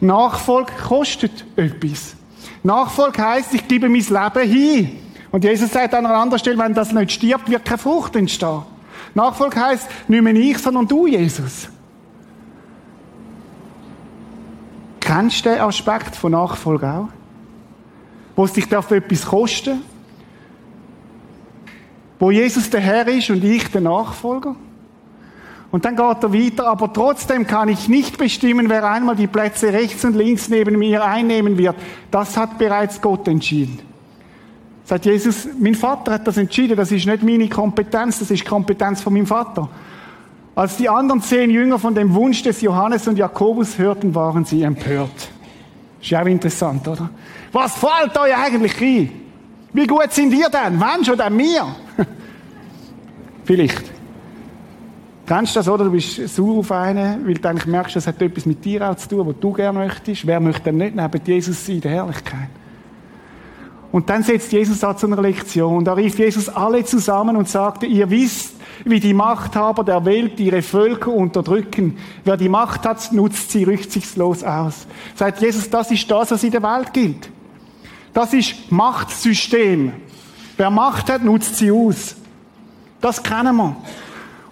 Nachfolge 0.00 0.72
kostet 0.86 1.44
etwas. 1.56 2.14
Nachfolge 2.62 3.22
heißt, 3.22 3.54
ich 3.54 3.66
gebe 3.66 3.88
mein 3.88 4.00
Leben 4.00 4.50
hin. 4.50 4.98
Und 5.30 5.44
Jesus 5.44 5.70
sagt 5.70 5.94
an 5.94 6.06
einer 6.06 6.16
anderen 6.16 6.38
Stelle, 6.38 6.58
wenn 6.58 6.74
das 6.74 6.92
nicht 6.92 7.12
stirbt, 7.12 7.50
wird 7.50 7.64
keine 7.64 7.78
Frucht 7.78 8.16
entstehen. 8.16 8.62
Nachfolge 9.14 9.60
heißt 9.60 9.88
nicht 10.08 10.22
mehr 10.22 10.34
ich, 10.34 10.58
sondern 10.58 10.86
du, 10.86 11.06
Jesus. 11.06 11.68
Kennst 15.00 15.44
du 15.44 15.50
den 15.50 15.60
Aspekt 15.60 16.16
von 16.16 16.32
Nachfolge 16.32 16.86
auch? 16.86 17.08
Wo 18.36 18.44
es 18.44 18.52
dich 18.52 18.68
darf 18.68 18.90
etwas 18.90 19.26
kosten 19.26 19.82
wo 22.18 22.30
Jesus 22.30 22.68
der 22.70 22.80
Herr 22.80 23.06
ist 23.06 23.30
und 23.30 23.44
ich 23.44 23.70
der 23.70 23.80
Nachfolger. 23.80 24.56
Und 25.70 25.84
dann 25.84 25.96
geht 25.96 26.22
er 26.22 26.32
weiter, 26.32 26.66
aber 26.66 26.92
trotzdem 26.92 27.46
kann 27.46 27.68
ich 27.68 27.88
nicht 27.88 28.16
bestimmen, 28.16 28.70
wer 28.70 28.90
einmal 28.90 29.16
die 29.16 29.26
Plätze 29.26 29.72
rechts 29.72 30.04
und 30.04 30.16
links 30.16 30.48
neben 30.48 30.78
mir 30.78 31.04
einnehmen 31.04 31.58
wird. 31.58 31.76
Das 32.10 32.36
hat 32.36 32.58
bereits 32.58 33.00
Gott 33.00 33.28
entschieden. 33.28 33.80
Sagt 34.84 35.04
Jesus, 35.04 35.46
mein 35.58 35.74
Vater 35.74 36.12
hat 36.12 36.26
das 36.26 36.38
entschieden, 36.38 36.74
das 36.74 36.90
ist 36.90 37.04
nicht 37.04 37.22
meine 37.22 37.48
Kompetenz, 37.48 38.20
das 38.20 38.30
ist 38.30 38.46
Kompetenz 38.46 39.02
von 39.02 39.12
meinem 39.12 39.26
Vater. 39.26 39.68
Als 40.54 40.78
die 40.78 40.88
anderen 40.88 41.20
zehn 41.20 41.50
Jünger 41.50 41.78
von 41.78 41.94
dem 41.94 42.14
Wunsch 42.14 42.42
des 42.42 42.62
Johannes 42.62 43.06
und 43.06 43.18
Jakobus 43.18 43.76
hörten, 43.76 44.14
waren 44.14 44.46
sie 44.46 44.62
empört. 44.62 45.28
Ist 46.00 46.10
ja 46.10 46.22
auch 46.22 46.26
interessant, 46.26 46.88
oder? 46.88 47.10
Was 47.52 47.74
fällt 47.76 48.16
euch 48.18 48.34
eigentlich 48.34 48.80
ein? 48.80 49.12
Wie 49.74 49.86
gut 49.86 50.10
sind 50.10 50.32
ihr 50.32 50.48
denn? 50.48 50.80
Wann 50.80 51.04
schon 51.04 51.18
denn 51.18 51.36
mir? 51.36 51.66
Vielleicht. 53.44 53.97
Kennst 55.28 55.54
du 55.54 55.58
das, 55.58 55.68
oder? 55.68 55.84
Du 55.84 55.90
bist 55.90 56.26
sauer 56.34 56.60
auf 56.60 56.72
einen, 56.72 57.26
weil 57.26 57.34
du 57.34 57.46
eigentlich 57.46 57.66
merkst, 57.66 57.94
das 57.96 58.06
hat 58.06 58.22
etwas 58.22 58.46
mit 58.46 58.64
dir 58.64 58.88
auch 58.88 58.96
zu 58.96 59.10
tun, 59.10 59.26
was 59.26 59.34
du 59.38 59.52
gerne 59.52 59.78
möchtest. 59.78 60.26
Wer 60.26 60.40
möchte 60.40 60.62
denn 60.62 60.78
nicht 60.78 60.96
neben 60.96 61.20
Jesus 61.22 61.66
sein, 61.66 61.82
der 61.82 61.90
Herrlichkeit? 61.90 62.48
Und 63.92 64.08
dann 64.08 64.22
setzt 64.22 64.50
Jesus 64.50 64.82
an 64.82 64.96
zu 64.96 65.06
einer 65.06 65.20
Lektion. 65.20 65.84
Da 65.84 65.92
rief 65.92 66.18
Jesus 66.18 66.48
alle 66.48 66.82
zusammen 66.82 67.36
und 67.36 67.46
sagte, 67.46 67.84
ihr 67.84 68.08
wisst, 68.08 68.54
wie 68.86 69.00
die 69.00 69.12
Machthaber 69.12 69.84
der 69.84 70.02
Welt 70.06 70.40
ihre 70.40 70.62
Völker 70.62 71.12
unterdrücken. 71.12 71.98
Wer 72.24 72.38
die 72.38 72.48
Macht 72.48 72.86
hat, 72.86 73.12
nutzt 73.12 73.50
sie 73.50 73.64
rücksichtslos 73.64 74.42
aus. 74.42 74.86
Sagt 75.14 75.42
Jesus, 75.42 75.68
das 75.68 75.90
ist 75.90 76.10
das, 76.10 76.30
was 76.30 76.42
in 76.42 76.52
der 76.52 76.62
Welt 76.62 76.94
gilt. 76.94 77.28
Das 78.14 78.32
ist 78.32 78.72
Machtsystem. 78.72 79.92
Wer 80.56 80.70
Macht 80.70 81.10
hat, 81.10 81.22
nutzt 81.22 81.56
sie 81.56 81.70
aus. 81.70 82.16
Das 83.02 83.22
kennen 83.22 83.56
wir. 83.56 83.76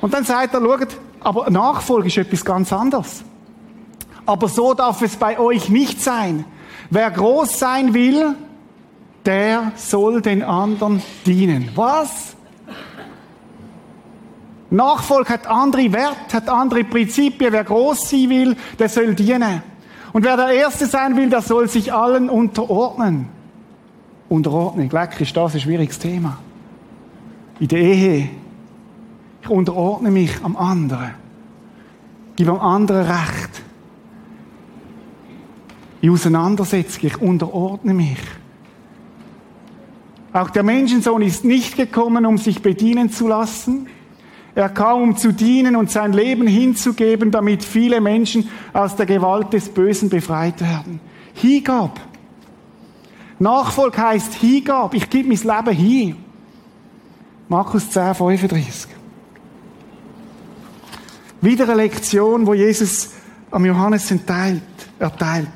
Und 0.01 0.13
dann 0.13 0.25
sagt 0.25 0.55
er, 0.55 0.61
schaut, 0.61 0.97
aber 1.21 1.51
Nachfolge 1.51 2.09
ist 2.09 2.19
etwas 2.19 2.45
ganz 2.45 2.73
anderes. 2.73 3.25
Aber 4.27 4.49
so 4.49 4.75
darf 4.75 5.03
es 5.03 5.17
bei 5.17 5.39
euch 5.39 5.69
nicht 5.69 6.03
sein. 6.03 6.45
Wer 6.91 7.11
groß 7.11 7.59
sein 7.59 7.95
will, 7.95 8.35
der 9.25 9.73
soll 9.77 10.21
den 10.23 10.43
anderen 10.43 11.03
dienen. 11.25 11.71
Was? 11.75 12.37
Nachfolge 14.71 15.31
hat 15.31 15.47
andere 15.47 15.93
Werte, 15.93 16.37
hat 16.37 16.49
andere 16.49 16.85
Prinzipien. 16.85 17.53
Wer 17.53 17.65
groß 17.65 18.11
sein 18.11 18.31
will, 18.31 18.57
der 18.79 18.89
soll 18.89 19.15
dienen. 19.15 19.63
Und 20.13 20.25
wer 20.25 20.37
der 20.37 20.51
Erste 20.51 20.87
sein 20.87 21.17
will, 21.17 21.31
der 21.31 21.43
soll 21.43 21.69
sich 21.69 21.93
allen 21.93 22.29
unterordnen. 22.31 23.29
Unterordnung, 24.29 24.91
leck 24.91 25.21
ist 25.21 25.37
das 25.37 25.55
ein 25.55 25.61
schwieriges 25.61 25.99
Thema. 25.99 26.39
In 27.61 27.69
der 27.69 27.79
Ehe. 27.79 28.29
Ich 29.47 29.53
unterordne 29.53 30.11
mich 30.11 30.33
am 30.43 30.57
anderen. 30.57 31.15
Gib 32.35 32.49
am 32.49 32.59
anderen 32.59 33.07
Recht. 33.07 33.63
In 36.01 36.11
Auseinandersetzung, 36.11 37.05
ich 37.05 37.21
unterordne 37.21 37.95
mich. 37.95 38.19
Auch 40.33 40.51
der 40.51 40.65
Menschensohn 40.65 41.23
ist 41.23 41.45
nicht 41.45 41.77
gekommen, 41.77 42.27
um 42.27 42.39
sich 42.39 42.61
bedienen 42.61 43.09
zu 43.09 43.29
lassen. 43.29 43.87
Er 44.57 44.69
kam, 44.69 45.03
um 45.03 45.17
zu 45.17 45.33
dienen 45.33 45.77
und 45.77 45.93
sein 45.93 46.13
Leben 46.13 46.49
hinzugeben, 46.49 47.31
damit 47.31 47.63
viele 47.63 48.01
Menschen 48.01 48.49
aus 48.73 48.97
der 48.97 49.07
Gewalt 49.07 49.53
des 49.53 49.69
Bösen 49.69 50.09
befreit 50.09 50.61
werden. 50.61 50.99
Hingab. 51.35 52.01
Nachfolg 53.39 53.97
heißt 53.97 54.35
Hingab. 54.35 54.93
Ich 54.95 55.09
gebe 55.09 55.29
mein 55.29 55.39
Leben 55.39 55.77
hin. 55.77 56.17
Markus 57.49 57.89
10, 57.91 58.13
35. 58.13 58.96
Wieder 61.41 61.65
eine 61.65 61.83
Lektion, 61.83 62.47
wo 62.47 62.55
Jesus 62.55 63.11
am 63.51 63.65
Johannes 63.65 64.11
entteilt, 64.11 64.63
erteilt. 64.99 65.49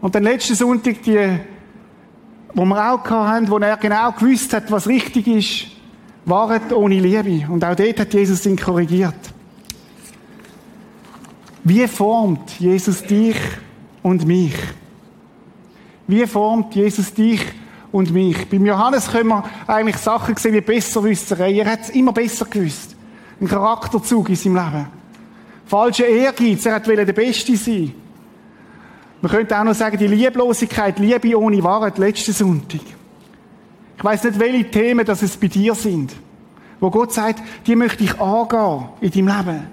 Und 0.00 0.14
den 0.14 0.24
letzten 0.24 0.54
Sonntag, 0.54 1.02
die, 1.02 1.38
wo 2.54 2.64
wir 2.64 2.92
auch 2.92 3.04
hatten, 3.08 3.48
wo 3.48 3.58
er 3.58 3.76
genau 3.76 4.12
gewusst 4.12 4.52
hat, 4.52 4.70
was 4.70 4.86
richtig 4.86 5.26
ist, 5.26 5.66
waret 6.24 6.72
ohne 6.72 7.00
Liebe. 7.00 7.50
Und 7.50 7.64
auch 7.64 7.74
dort 7.74 8.00
hat 8.00 8.12
Jesus 8.12 8.44
ihn 8.46 8.56
korrigiert. 8.56 9.14
Wie 11.64 11.86
formt 11.86 12.58
Jesus 12.58 13.02
dich 13.04 13.36
und 14.02 14.26
mich? 14.26 14.54
Wie 16.08 16.26
formt 16.26 16.74
Jesus 16.74 17.14
dich 17.14 17.40
und 17.92 18.12
mich? 18.12 18.48
Beim 18.48 18.66
Johannes 18.66 19.10
können 19.10 19.28
wir 19.28 19.44
eigentlich 19.68 19.96
Sachen 19.96 20.36
sehen 20.36 20.54
wie 20.54 20.60
Besserwisserei. 20.60 21.52
Er 21.52 21.70
hat 21.70 21.82
es 21.82 21.90
immer 21.90 22.12
besser 22.12 22.46
gewusst. 22.46 22.91
Ein 23.42 23.48
Charakterzug 23.48 24.28
in 24.28 24.36
seinem 24.36 24.54
Leben. 24.54 24.86
Falscher 25.66 26.06
Ehrgeiz. 26.06 26.64
Er 26.64 26.86
wollte 26.86 27.04
der 27.04 27.12
Beste 27.12 27.56
sein. 27.56 27.92
Man 29.20 29.32
könnte 29.32 29.58
auch 29.58 29.64
noch 29.64 29.74
sagen, 29.74 29.98
die 29.98 30.06
Lieblosigkeit, 30.06 31.00
Liebe 31.00 31.36
ohne 31.36 31.62
Wahrheit, 31.64 31.98
letzten 31.98 32.32
Sonntag. 32.32 32.80
Ich 33.96 34.04
weiß 34.04 34.24
nicht, 34.24 34.38
welche 34.38 34.70
Themen 34.70 35.04
das 35.04 35.22
es 35.22 35.36
bei 35.36 35.48
dir 35.48 35.74
sind, 35.74 36.14
wo 36.78 36.88
Gott 36.90 37.12
sagt, 37.12 37.42
die 37.66 37.74
möchte 37.74 38.04
ich 38.04 38.20
angehen 38.20 38.88
in 39.00 39.10
deinem 39.10 39.36
Leben. 39.36 39.66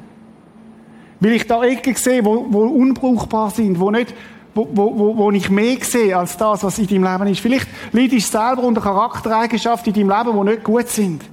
Weil 1.19 1.33
ich 1.33 1.45
da 1.45 1.63
Ecken 1.63 1.95
sehe, 1.95 2.25
wo, 2.25 2.47
wo 2.49 2.61
unbrauchbar 2.61 3.51
sind, 3.51 3.79
wo 3.79 3.91
nicht, 3.91 4.15
wo, 4.55 4.67
wo, 4.71 5.15
wo 5.15 5.31
ich 5.31 5.49
mehr 5.51 5.77
sehe 5.81 6.17
als 6.17 6.37
das, 6.37 6.63
was 6.63 6.79
in 6.79 6.87
deinem 6.87 7.03
Leben 7.03 7.31
ist. 7.31 7.41
Vielleicht 7.41 7.67
leidest 7.91 8.33
du 8.33 8.37
selber 8.39 8.63
unter 8.63 8.81
Charaktereigenschaften 8.81 9.93
in 9.93 10.07
deinem 10.07 10.25
Leben, 10.25 10.39
die 10.39 10.51
nicht 10.53 10.63
gut 10.63 10.87
sind. 10.87 11.23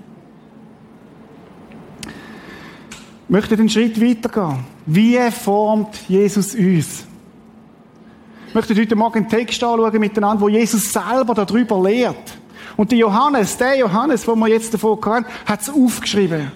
Ich 3.29 3.33
möchte 3.33 3.57
einen 3.57 3.69
Schritt 3.69 4.01
weitergehen. 4.01 4.61
Wie 4.87 5.19
formt 5.33 5.97
Jesus 6.09 6.55
uns? 6.55 7.05
Ich 8.47 8.55
möchte 8.55 8.73
heute 8.77 8.95
Morgen 8.95 9.19
einen 9.19 9.29
Text 9.29 9.65
anschauen 9.65 9.99
miteinander, 9.99 10.41
wo 10.41 10.49
Jesus 10.49 10.93
selber 10.93 11.35
darüber 11.35 11.83
lehrt. 11.83 12.39
Und 12.77 12.93
der 12.93 12.99
Johannes, 12.99 13.57
der 13.57 13.79
Johannes, 13.79 14.29
wo 14.29 14.37
wir 14.37 14.47
jetzt 14.47 14.73
davon 14.73 15.05
hören, 15.05 15.27
hat 15.45 15.61
es 15.61 15.69
aufgeschrieben. 15.69 16.53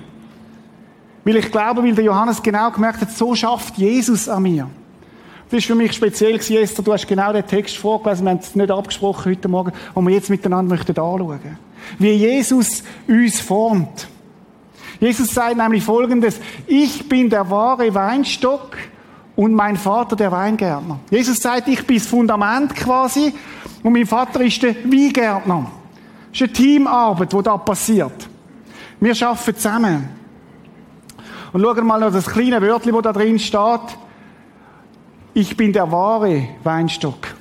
Weil 1.24 1.36
ich 1.36 1.50
glaube, 1.50 1.82
weil 1.82 1.92
der 1.92 2.04
Johannes 2.04 2.40
genau 2.40 2.70
gemerkt 2.70 3.00
hat, 3.00 3.10
so 3.10 3.34
schafft 3.34 3.76
Jesus 3.76 4.28
an 4.28 4.44
mir. 4.44 4.70
Das 5.50 5.58
ist 5.58 5.66
für 5.66 5.74
mich 5.74 5.92
speziell 5.92 6.34
gewesen, 6.34 6.56
Esther. 6.56 6.84
Du 6.84 6.92
hast 6.92 7.08
genau 7.08 7.32
den 7.32 7.44
Text 7.48 7.78
vorgelesen. 7.78 8.24
Wir 8.24 8.30
haben 8.30 8.38
es 8.38 8.54
nicht 8.54 8.70
abgesprochen 8.70 9.32
heute 9.32 9.48
Morgen, 9.48 9.72
und 9.94 10.06
wir 10.06 10.14
jetzt 10.14 10.30
miteinander 10.30 10.72
möchten 10.72 10.92
anschauen. 10.92 11.58
Wie 11.98 12.12
Jesus 12.12 12.84
uns 13.08 13.40
formt. 13.40 14.06
Jesus 15.00 15.32
sagt 15.32 15.56
nämlich 15.56 15.82
Folgendes. 15.82 16.38
Ich 16.66 17.08
bin 17.08 17.30
der 17.30 17.48
wahre 17.50 17.92
Weinstock 17.94 18.76
und 19.34 19.54
mein 19.54 19.76
Vater 19.76 20.14
der 20.14 20.30
Weingärtner. 20.30 21.00
Jesus 21.10 21.38
sagt, 21.38 21.68
ich 21.68 21.86
bin 21.86 21.96
das 21.96 22.06
Fundament 22.06 22.76
quasi 22.76 23.32
und 23.82 23.92
mein 23.94 24.06
Vater 24.06 24.42
ist 24.42 24.62
der 24.62 24.76
Weingärtner. 24.84 25.70
Das 26.30 26.40
ist 26.40 26.42
eine 26.42 26.52
Teamarbeit, 26.52 27.32
die 27.32 27.42
da 27.42 27.56
passiert. 27.56 28.28
Wir 29.00 29.26
arbeiten 29.26 29.56
zusammen. 29.56 30.08
Und 31.52 31.62
schauen 31.62 31.86
mal 31.86 31.98
noch 31.98 32.12
das 32.12 32.26
kleine 32.26 32.60
Wörtchen, 32.60 32.92
wo 32.92 33.00
da 33.00 33.12
drin 33.12 33.38
steht. 33.38 33.80
Ich 35.32 35.56
bin 35.56 35.72
der 35.72 35.90
wahre 35.90 36.48
Weinstock. 36.62 37.39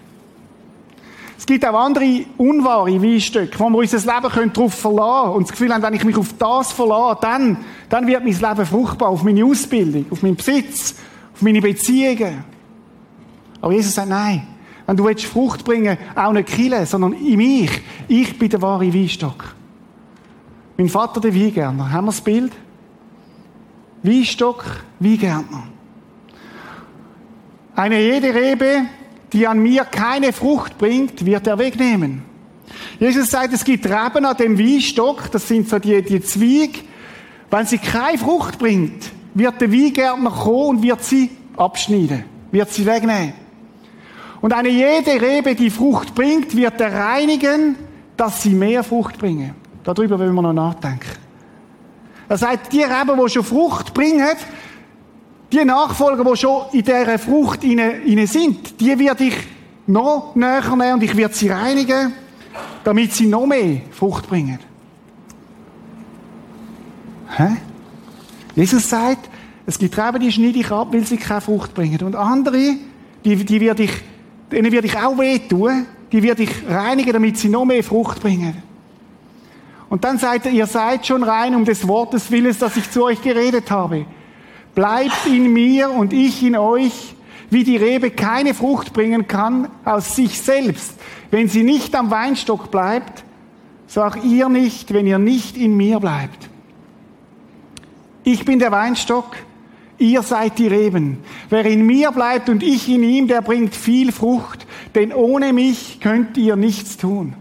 Es 1.40 1.46
gibt 1.46 1.66
auch 1.66 1.74
andere 1.74 2.26
unwahre 2.38 3.02
Weinstöcke, 3.02 3.58
wo 3.58 3.70
wir 3.70 3.78
unser 3.78 3.98
Leben 3.98 4.52
darauf 4.54 4.74
verlassen 4.74 5.24
können 5.24 5.36
und 5.38 5.44
das 5.44 5.52
Gefühl 5.52 5.74
haben, 5.74 5.82
wenn 5.82 5.94
ich 5.94 6.04
mich 6.04 6.18
auf 6.18 6.34
das 6.38 6.74
verlasse, 6.74 7.20
dann, 7.22 7.58
dann 7.88 8.08
wird 8.08 8.26
mein 8.26 8.34
Leben 8.34 8.66
fruchtbar, 8.66 9.08
auf 9.08 9.24
meine 9.24 9.46
Ausbildung, 9.46 10.06
auf 10.10 10.22
meinen 10.22 10.36
Besitz, 10.36 10.96
auf 11.34 11.42
meine 11.42 11.62
Beziehungen. 11.62 12.44
Aber 13.62 13.72
Jesus 13.72 13.96
sagt, 13.96 14.10
nein, 14.10 14.46
wenn 14.86 14.98
du 14.98 15.06
willst 15.06 15.24
Frucht 15.24 15.64
bringen 15.64 15.98
auch 16.14 16.34
nicht 16.34 16.50
killen, 16.50 16.86
sondern 16.86 17.14
in 17.14 17.38
mich. 17.38 17.72
Ich 18.10 18.38
bin 18.38 18.50
der 18.50 18.62
wahre 18.62 18.94
Weinstock. 18.94 19.56
Mein 20.78 20.90
Vater, 20.90 21.22
der 21.22 21.34
Weingärtner. 21.34 21.90
Haben 21.90 22.06
wir 22.06 22.12
das 22.12 22.22
Bild? 22.22 22.52
Weinstock, 24.04 24.66
Weingärtner. 25.00 25.64
Eine 27.76 28.02
jede 28.02 28.36
Rebe, 28.36 28.82
die 29.34 29.48
an 29.48 29.60
mir 29.60 29.86
keine 29.86 30.34
Frucht 30.34 30.78
bringt, 30.78 31.26
wird 31.26 31.48
er 31.48 31.58
wegnehmen. 31.58 32.24
Jesus 33.00 33.30
sagt, 33.30 33.54
es 33.54 33.64
gibt 33.64 33.86
Reben 33.86 34.26
an 34.26 34.38
dem 34.38 34.58
Weinstock, 34.58 35.32
das 35.32 35.48
sind 35.48 35.70
so 35.70 35.80
die, 35.80 36.02
die 36.02 36.22
Zweige. 36.22 36.80
Wenn 37.50 37.66
sie 37.66 37.78
keine 37.78 38.18
Frucht 38.18 38.60
bringt, 38.60 39.12
wird 39.34 39.62
der 39.62 39.72
Weingärtner 39.72 40.32
kommen 40.32 40.78
und 40.78 40.84
wird 40.84 41.04
sie 41.04 41.32
abschneiden, 41.58 42.26
wird 42.52 42.70
sie 42.70 42.86
wegnehmen. 42.86 43.34
Und 44.42 44.54
eine 44.54 44.70
jede 44.70 45.22
Rebe, 45.22 45.56
die 45.56 45.70
Frucht 45.70 46.16
bringt, 46.16 46.56
wird 46.56 46.80
er 46.80 46.94
reinigen, 46.94 47.76
dass 48.16 48.44
sie 48.44 48.52
mehr 48.52 48.84
Frucht 48.84 49.18
bringen. 49.18 49.54
Darüber 49.84 50.20
wollen 50.20 50.36
wir 50.36 50.42
noch 50.42 50.54
nachdenken. 50.54 51.10
Er 52.28 52.38
sagt, 52.38 52.72
die 52.72 52.84
Reben, 52.84 53.20
die 53.22 53.30
schon 53.30 53.44
Frucht 53.44 53.94
bringen, 53.94 54.36
die 55.52 55.66
Nachfolger, 55.66 56.24
die 56.24 56.38
schon 56.38 56.64
in 56.72 56.84
dieser 56.84 57.20
Frucht 57.20 57.64
inne 57.64 58.28
sind, 58.28 58.80
die 58.80 58.98
werde 59.00 59.24
ich 59.26 59.36
noch 59.88 60.36
näher 60.36 60.76
nehmen 60.76 60.94
und 60.94 61.04
ich 61.04 61.16
werde 61.16 61.34
sie 61.34 61.50
reinigen, 61.50 62.14
damit 62.84 63.14
sie 63.14 63.26
noch 63.26 63.46
mehr 63.46 63.82
Frucht 63.92 64.28
bringen. 64.28 64.60
Hä? 67.36 67.58
Jesus 68.56 68.90
sagt, 68.90 69.30
es 69.66 69.78
gibt 69.78 69.98
Reben, 69.98 70.20
die 70.20 70.32
schneide 70.32 70.60
ich 70.60 70.72
ab, 70.72 70.90
weil 70.92 71.06
sie 71.06 71.18
keine 71.18 71.42
Frucht 71.42 71.74
bringen. 71.74 72.02
Und 72.04 72.16
andere, 72.16 72.76
die, 73.24 73.36
die 73.36 73.62
werde 73.62 73.84
ich, 73.84 73.92
denen 74.52 74.72
werde 74.72 74.88
ich 74.88 74.98
auch 74.98 75.18
wehtun, 75.18 75.86
die 76.12 76.24
werde 76.24 76.44
ich 76.44 76.50
reinigen, 76.68 77.14
damit 77.14 77.38
sie 77.38 77.50
noch 77.50 77.66
mehr 77.66 77.84
Frucht 77.84 78.22
bringen. 78.22 78.64
Und 79.90 80.04
dann 80.04 80.18
sagt 80.18 80.46
er, 80.46 80.52
ihr 80.52 80.68
seid 80.68 81.06
schon 81.06 81.24
rein 81.24 81.56
um 81.56 81.66
des 81.66 81.88
Wortes 81.88 82.30
Willens, 82.30 82.60
dass 82.60 82.78
ich 82.78 82.90
zu 82.90 83.04
euch 83.06 83.22
geredet 83.22 83.70
habe. 83.72 84.06
Bleibt 84.80 85.26
in 85.26 85.52
mir 85.52 85.92
und 85.92 86.14
ich 86.14 86.42
in 86.42 86.56
euch, 86.56 87.14
wie 87.50 87.66
die 87.66 87.76
Rebe 87.76 88.12
keine 88.12 88.54
Frucht 88.54 88.94
bringen 88.94 89.28
kann 89.28 89.68
aus 89.84 90.16
sich 90.16 90.40
selbst, 90.40 90.94
wenn 91.32 91.50
sie 91.50 91.64
nicht 91.64 91.94
am 91.96 92.12
Weinstock 92.12 92.72
bleibt, 92.72 93.26
so 93.88 94.02
auch 94.02 94.16
ihr 94.24 94.48
nicht, 94.48 94.94
wenn 94.94 95.06
ihr 95.06 95.20
nicht 95.20 95.58
in 95.58 95.76
mir 95.76 96.00
bleibt. 96.00 96.50
Ich 98.24 98.46
bin 98.46 98.60
der 98.60 98.72
Weinstock, 98.72 99.36
ihr 99.98 100.22
seid 100.22 100.58
die 100.58 100.68
Reben. 100.68 101.18
Wer 101.50 101.66
in 101.66 101.86
mir 101.86 102.12
bleibt 102.12 102.48
und 102.48 102.64
ich 102.64 102.88
in 102.88 103.04
ihm, 103.04 103.28
der 103.28 103.42
bringt 103.42 103.76
viel 103.76 104.14
Frucht, 104.14 104.66
denn 104.96 105.12
ohne 105.12 105.52
mich 105.52 106.00
könnt 106.00 106.38
ihr 106.38 106.56
nichts 106.56 106.96
tun. 106.96 107.34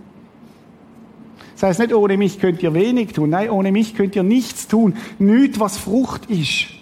Das 1.52 1.62
heißt 1.62 1.78
nicht, 1.78 1.94
ohne 1.94 2.16
mich 2.16 2.40
könnt 2.40 2.64
ihr 2.64 2.74
wenig 2.74 3.12
tun. 3.12 3.30
Nein, 3.30 3.48
ohne 3.50 3.70
mich 3.70 3.94
könnt 3.94 4.16
ihr 4.16 4.24
nichts 4.24 4.66
tun. 4.66 4.96
Nichts, 5.20 5.60
was 5.60 5.78
Frucht 5.78 6.28
ist. 6.28 6.77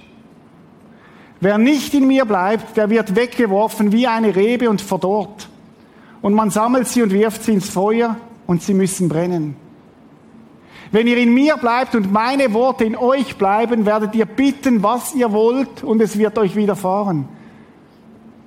Wer 1.40 1.58
nicht 1.58 1.92
in 1.94 2.06
mir 2.06 2.24
bleibt, 2.24 2.76
der 2.76 2.88
wird 2.88 3.14
weggeworfen 3.14 3.92
wie 3.92 4.06
eine 4.06 4.34
Rebe 4.34 4.70
und 4.70 4.80
verdorrt. 4.80 5.48
Und 6.22 6.34
man 6.34 6.50
sammelt 6.50 6.88
sie 6.88 7.02
und 7.02 7.12
wirft 7.12 7.42
sie 7.44 7.52
ins 7.52 7.68
Feuer 7.68 8.16
und 8.46 8.62
sie 8.62 8.74
müssen 8.74 9.08
brennen. 9.08 9.56
Wenn 10.92 11.06
ihr 11.06 11.18
in 11.18 11.34
mir 11.34 11.56
bleibt 11.56 11.94
und 11.94 12.12
meine 12.12 12.52
Worte 12.54 12.84
in 12.84 12.96
euch 12.96 13.36
bleiben, 13.36 13.86
werdet 13.86 14.14
ihr 14.14 14.24
bitten, 14.24 14.82
was 14.82 15.14
ihr 15.14 15.32
wollt, 15.32 15.82
und 15.82 16.00
es 16.00 16.16
wird 16.16 16.38
euch 16.38 16.54
widerfahren. 16.54 17.28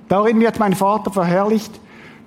Darin 0.08 0.39
wird 0.39 0.58
mein 0.58 0.73
Vater 0.73 1.12
verherrlicht, 1.12 1.80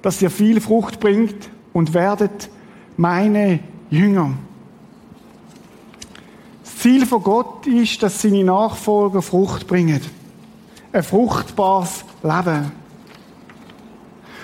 dass 0.02 0.22
ihr 0.22 0.30
viel 0.30 0.60
Frucht 0.60 1.00
bringt 1.00 1.50
und 1.72 1.94
werdet 1.94 2.50
meine 2.96 3.60
Jünger. 3.90 4.32
Das 6.62 6.76
Ziel 6.76 7.06
von 7.06 7.22
Gott 7.22 7.66
ist, 7.66 8.02
dass 8.02 8.22
seine 8.22 8.44
Nachfolger 8.44 9.22
Frucht 9.22 9.66
bringen. 9.66 10.02
Ein 10.92 11.02
fruchtbares 11.02 12.04
Leben. 12.22 12.72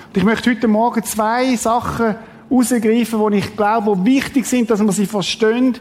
Und 0.07 0.17
ich 0.17 0.25
möchte 0.25 0.51
heute 0.51 0.69
Morgen 0.69 1.03
zwei 1.05 1.55
Sachen 1.57 2.17
herausgreifen, 2.49 3.31
die 3.31 3.39
ich 3.39 3.57
glaube, 3.57 3.97
die 3.97 4.05
wichtig 4.05 4.47
sind, 4.47 4.71
dass 4.71 4.81
man 4.81 4.93
sie 4.93 5.07
verstehen, 5.07 5.77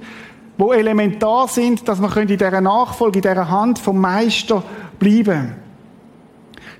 die 0.58 0.77
elementar 0.77 1.47
sind, 1.47 1.88
dass 1.88 1.99
man 1.99 2.12
in 2.17 2.27
dieser 2.27 2.62
Nachfolge, 2.62 3.19
in 3.19 3.21
dieser 3.21 3.49
Hand 3.49 3.80
vom 3.80 3.99
Meister 3.99 4.62
bleiben. 4.99 5.56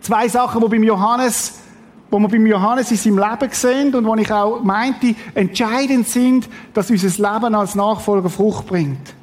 Zwei 0.02 0.28
Sachen, 0.28 0.62
die 0.62 0.68
beim 0.68 0.84
Johannes 0.84 1.60
wo 2.10 2.20
wir 2.20 2.28
beim 2.28 2.46
Johannes 2.46 2.92
in 2.92 2.98
seinem 2.98 3.18
Leben 3.18 3.54
sehen 3.54 3.96
und 3.96 4.06
wo 4.06 4.16
ich 4.16 4.32
auch 4.32 4.64
meinte, 4.64 5.16
entscheidend 5.34 6.08
sind, 6.08 6.48
dass 6.74 6.90
unser 6.90 7.08
Leben 7.10 7.56
als 7.56 7.76
Nachfolger 7.76 8.30
Frucht 8.30 8.68
bringt. 8.68 9.14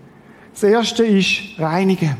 Das 0.52 0.64
erste 0.64 1.04
ist 1.04 1.58
Reinigen. 1.58 2.16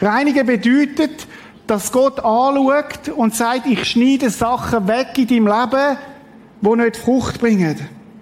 Reinigen 0.00 0.46
bedeutet, 0.46 1.26
dass 1.66 1.92
Gott 1.92 2.18
anschaut 2.18 3.08
und 3.14 3.34
sagt, 3.34 3.66
ich 3.66 3.84
schneide 3.84 4.30
Sachen 4.30 4.86
weg 4.88 5.16
in 5.16 5.26
deinem 5.26 5.46
Leben, 5.46 5.96
die 6.60 6.76
nicht 6.76 6.96
Frucht 6.96 7.40
bringen. 7.40 7.78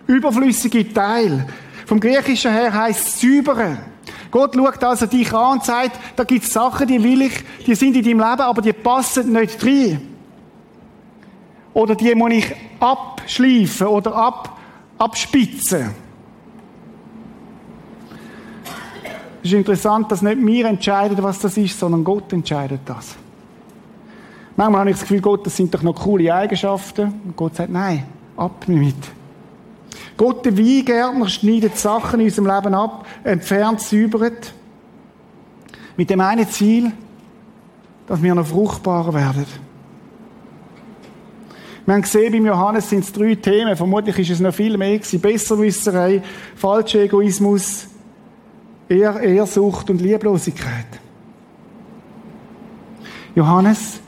Überflüssige 0.07 0.93
Teil. 0.93 1.47
Vom 1.87 2.01
Griechischen 2.01 2.53
her 2.53 2.73
heisst 2.73 3.09
es 3.09 3.21
säubern. 3.21 3.79
Gott 4.31 4.55
schaut 4.55 4.85
also 4.85 5.07
dich 5.07 5.33
an 5.33 5.55
und 5.55 5.65
sagt, 5.65 5.99
da 6.17 6.25
gibt 6.25 6.45
es 6.45 6.53
Sachen, 6.53 6.87
die 6.87 7.03
will 7.03 7.23
ich, 7.23 7.33
die 7.67 7.75
sind 7.75 7.97
in 7.97 8.05
deinem 8.05 8.21
Leben, 8.21 8.43
aber 8.43 8.63
die 8.63 8.73
passen 8.73 9.33
nicht 9.33 9.65
rein. 9.65 10.01
Oder 11.75 11.95
die 11.95 12.15
muss 12.15 12.33
ich 12.33 12.55
abschleifen 12.79 13.87
oder 13.87 14.15
ab, 14.15 14.59
abspitzen. 14.99 15.91
Es 19.43 19.51
ist 19.51 19.57
interessant, 19.57 20.13
dass 20.13 20.23
nicht 20.23 20.45
wir 20.45 20.67
entscheiden, 20.67 21.17
was 21.23 21.39
das 21.39 21.57
ist, 21.57 21.79
sondern 21.79 22.05
Gott 22.05 22.33
entscheidet 22.33 22.81
das. 22.85 23.17
Manchmal 24.57 24.81
habe 24.81 24.91
ich 24.91 24.97
das 24.97 25.03
Gefühl, 25.03 25.23
Gott, 25.23 25.47
das 25.47 25.57
sind 25.57 25.73
doch 25.73 25.83
noch 25.83 25.95
coole 25.95 26.35
Eigenschaften. 26.35 27.21
Und 27.25 27.37
Gott 27.37 27.57
sagt, 27.57 27.71
nein, 27.71 28.05
ab 28.37 28.65
damit. 28.67 28.97
Gott, 30.19 30.45
der 30.45 30.59
Weingärtner, 30.59 31.29
schneidet 31.29 31.79
Sachen 31.79 32.21
in 32.21 32.27
unserem 32.27 32.55
Leben 32.55 32.75
ab, 32.75 33.07
entfernt, 33.25 33.81
säubert. 33.81 34.53
Mit 35.97 36.11
dem 36.11 36.21
einen 36.21 36.47
Ziel, 36.47 36.93
dass 38.07 38.23
wir 38.23 38.35
noch 38.35 38.47
fruchtbarer 38.47 39.15
werden. 39.15 39.47
Wir 41.87 41.95
haben 41.95 42.03
gesehen, 42.03 42.33
beim 42.33 42.47
Johannes 42.47 42.91
sind 42.91 43.05
es 43.05 43.13
drei 43.13 43.35
Themen. 43.35 43.75
Vermutlich 43.77 44.19
ist 44.19 44.31
es 44.31 44.41
noch 44.41 44.55
viel 44.55 44.77
mehr 44.77 44.99
gewesen. 44.99 45.21
Besserwisserei, 45.21 46.23
falscher 46.55 47.01
Egoismus, 47.01 47.89
Ehr 48.91 49.21
Ehrsucht 49.21 49.89
und 49.89 50.01
Lieblosigkeit. 50.01 50.87
Johannes, 53.37 54.01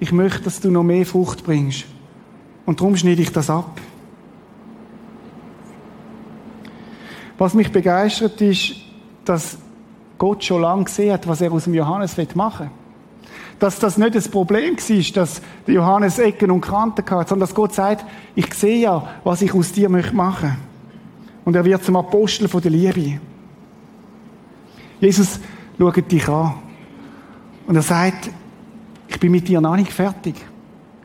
ich 0.00 0.10
möchte, 0.10 0.44
dass 0.44 0.58
du 0.58 0.70
noch 0.70 0.82
mehr 0.82 1.04
Frucht 1.04 1.44
bringst. 1.44 1.84
Und 2.64 2.80
darum 2.80 2.96
schneide 2.96 3.20
ich 3.20 3.30
das 3.30 3.50
ab. 3.50 3.78
Was 7.36 7.52
mich 7.52 7.70
begeistert 7.70 8.40
ist, 8.40 8.76
dass 9.26 9.58
Gott 10.16 10.42
schon 10.42 10.62
lange 10.62 10.84
gesehen 10.84 11.12
hat, 11.12 11.28
was 11.28 11.42
er 11.42 11.52
aus 11.52 11.64
dem 11.64 11.74
Johannes 11.74 12.16
machen 12.34 12.66
will. 12.66 13.28
Dass 13.58 13.78
das 13.78 13.98
nicht 13.98 14.14
das 14.14 14.28
Problem 14.28 14.76
war, 14.78 15.12
dass 15.12 15.42
Johannes 15.66 16.18
Ecken 16.18 16.50
und 16.50 16.62
Kanten 16.62 17.04
hatte, 17.10 17.28
sondern 17.28 17.40
dass 17.40 17.54
Gott 17.54 17.74
sagt, 17.74 18.06
ich 18.34 18.52
sehe 18.54 18.80
ja, 18.80 19.06
was 19.24 19.42
ich 19.42 19.52
aus 19.52 19.72
dir 19.72 19.90
machen 19.90 20.16
möchte. 20.16 20.56
Und 21.44 21.54
er 21.54 21.64
wird 21.64 21.84
zum 21.84 21.96
Apostel 21.96 22.48
von 22.48 22.62
der 22.62 22.70
Liebe. 22.70 23.20
Jesus 25.02 25.40
schaut 25.78 26.12
dich 26.12 26.28
an. 26.28 26.54
Und 27.66 27.74
er 27.74 27.82
sagt, 27.82 28.30
ich 29.08 29.18
bin 29.18 29.32
mit 29.32 29.48
dir 29.48 29.60
noch 29.60 29.74
nicht 29.74 29.92
fertig. 29.92 30.36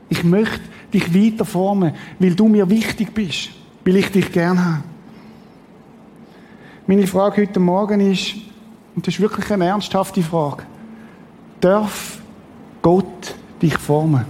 Ich 0.08 0.24
möchte 0.24 0.62
dich 0.94 1.14
weiter 1.14 1.44
formen, 1.44 1.94
weil 2.20 2.36
du 2.36 2.48
mir 2.48 2.70
wichtig 2.70 3.12
bist, 3.12 3.50
weil 3.84 3.98
ich 3.98 4.12
dich 4.12 4.32
gern 4.32 4.64
habe. 4.64 4.84
Meine 6.86 7.08
Frage 7.08 7.42
heute 7.42 7.60
Morgen 7.60 8.00
ist, 8.00 8.36
und 8.96 9.06
das 9.06 9.16
ist 9.16 9.20
wirklich 9.20 9.50
eine 9.52 9.66
ernsthafte 9.66 10.22
Frage, 10.22 10.64
darf 11.60 12.20
Gott 12.84 13.34
dich 13.60 13.78
formen? 13.80 14.26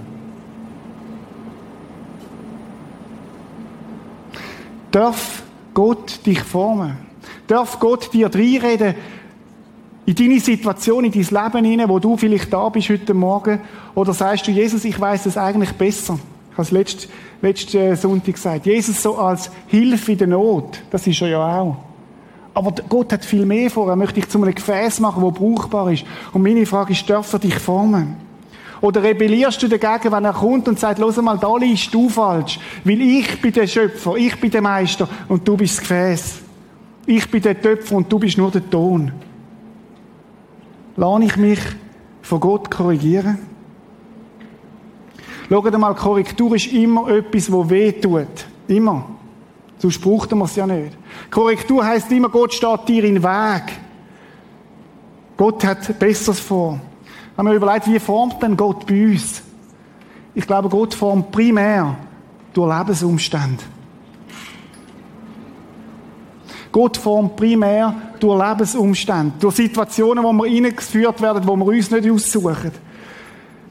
Darf 4.92 5.44
Gott 5.74 6.26
dich 6.26 6.40
formen? 6.40 6.96
Darf 7.48 7.80
Gott 7.80 8.14
dir 8.14 8.34
reinreden 8.34 8.96
in 10.08 10.16
deine 10.16 10.40
Situation, 10.40 11.04
in 11.04 11.12
dein 11.12 11.22
Leben 11.22 11.66
hinein, 11.66 11.90
wo 11.90 12.00
du 12.00 12.16
vielleicht 12.16 12.52
da 12.52 12.70
bist 12.70 12.90
heute 12.90 13.14
Morgen? 13.14 13.60
Oder 13.94 14.14
sagst 14.14 14.48
du, 14.48 14.52
Jesus, 14.52 14.86
ich 14.86 14.98
weiß 14.98 15.26
es 15.26 15.38
eigentlich 15.38 15.74
besser? 15.74 16.18
Ich 16.50 16.54
habe 16.54 16.62
es 16.64 16.72
letzten, 16.72 17.12
letzten 17.42 17.96
Sonntag 17.98 18.36
gesagt. 18.36 18.66
Jesus 18.66 19.04
so 19.04 19.18
als 19.18 19.52
Hilfe 19.68 20.14
in 20.14 20.18
der 20.18 20.28
Not, 20.28 20.82
das 20.90 21.06
ist 21.06 21.22
er 21.22 21.28
ja 21.28 21.60
auch. 21.60 21.76
Aber 22.54 22.74
Gott 22.88 23.12
hat 23.12 23.26
viel 23.26 23.46
mehr 23.46 23.70
vor. 23.70 23.90
Er 23.90 23.98
möchte 23.98 24.16
dich 24.16 24.30
zu 24.30 24.42
einem 24.42 24.56
Gefäß 24.56 25.02
machen, 25.02 25.22
wo 25.22 25.30
brauchbar 25.30 25.92
ist. 25.92 26.06
Und 26.32 26.42
meine 26.42 26.66
Frage 26.66 26.94
ist, 26.94 27.08
darf 27.10 27.34
er 27.34 27.40
dich 27.40 27.56
formen? 27.56 28.16
Oder 28.80 29.04
rebellierst 29.04 29.62
du 29.62 29.68
dagegen, 29.68 30.14
wenn 30.14 30.24
er 30.24 30.34
kommt 30.34 30.70
und 30.70 30.80
sagt, 30.80 31.00
los 31.00 31.18
mal, 31.18 31.38
da 31.38 31.56
liegst 31.58 31.94
du 31.94 32.08
falsch. 32.08 32.60
Weil 32.86 33.02
ich 33.02 33.42
bin 33.42 33.52
der 33.52 33.68
Schöpfer, 33.68 34.16
ich 34.16 34.40
bin 34.40 34.52
der 34.52 34.62
Meister 34.62 35.10
und 35.28 35.46
du 35.46 35.58
bist 35.58 35.74
das 35.74 35.82
Gefäß. 35.82 36.36
Ich 37.06 37.30
bin 37.30 37.42
der 37.42 37.62
Töpfer 37.62 37.98
und 37.98 38.10
du 38.10 38.18
bist 38.18 38.38
nur 38.38 38.52
der 38.52 38.68
Ton. 38.70 39.12
Lade 40.98 41.26
ich 41.26 41.38
mich 41.38 41.60
von 42.24 42.40
Gott 42.40 42.72
korrigieren? 42.72 43.38
Schaut 45.48 45.78
mal, 45.78 45.94
Korrektur 45.94 46.56
ist 46.56 46.74
immer 46.74 47.08
etwas, 47.10 47.52
wo 47.52 47.70
weh 47.70 47.92
tut. 47.92 48.28
Immer. 48.68 49.06
Sonst 49.78 50.02
braucht 50.02 50.32
man 50.32 50.42
es 50.42 50.56
ja 50.56 50.66
nicht. 50.66 50.98
Korrektur 51.30 51.86
heißt 51.86 52.12
immer, 52.12 52.30
Gott 52.30 52.54
steht 52.54 52.88
dir 52.88 53.04
in 53.04 53.16
den 53.16 53.24
Weg. 53.24 53.64
Gott 55.38 55.64
hat 55.64 56.00
Besseres 56.00 56.40
vor. 56.40 56.80
Wenn 57.36 57.46
man 57.46 57.56
überlegt, 57.56 57.88
wie 57.88 58.00
formt 58.00 58.42
denn 58.42 58.58
Gott 58.58 58.88
bei 58.88 59.06
uns? 59.06 59.44
Ich 60.34 60.48
glaube, 60.48 60.68
Gott 60.68 60.96
formt 60.96 61.32
primär 61.32 61.96
durch 62.54 62.76
Lebensumstände. 62.76 63.64
Gott 66.72 66.98
formt 66.98 67.36
primär 67.36 67.94
durch 68.20 68.48
Lebensumstände, 68.48 69.34
durch 69.40 69.56
Situationen, 69.56 70.24
wo 70.24 70.34
wir 70.34 70.46
reingeführt 70.46 71.22
werden, 71.22 71.48
wo 71.48 71.56
wir 71.56 71.66
uns 71.66 71.92
nicht 71.92 72.10
aussuchen. 72.10 72.72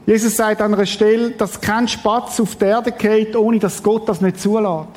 Jesus 0.07 0.37
sagt 0.37 0.61
an 0.61 0.73
einer 0.73 0.87
Stelle, 0.87 1.31
dass 1.33 1.61
kein 1.61 1.89
Spatz 1.89 2.39
auf 2.39 2.55
der 2.57 2.69
Erde 2.69 2.93
geht, 2.93 3.35
ohne 3.35 3.59
dass 3.59 3.83
Gott 3.83 4.09
das 4.09 4.21
nicht 4.21 4.41
zulässt. 4.41 4.89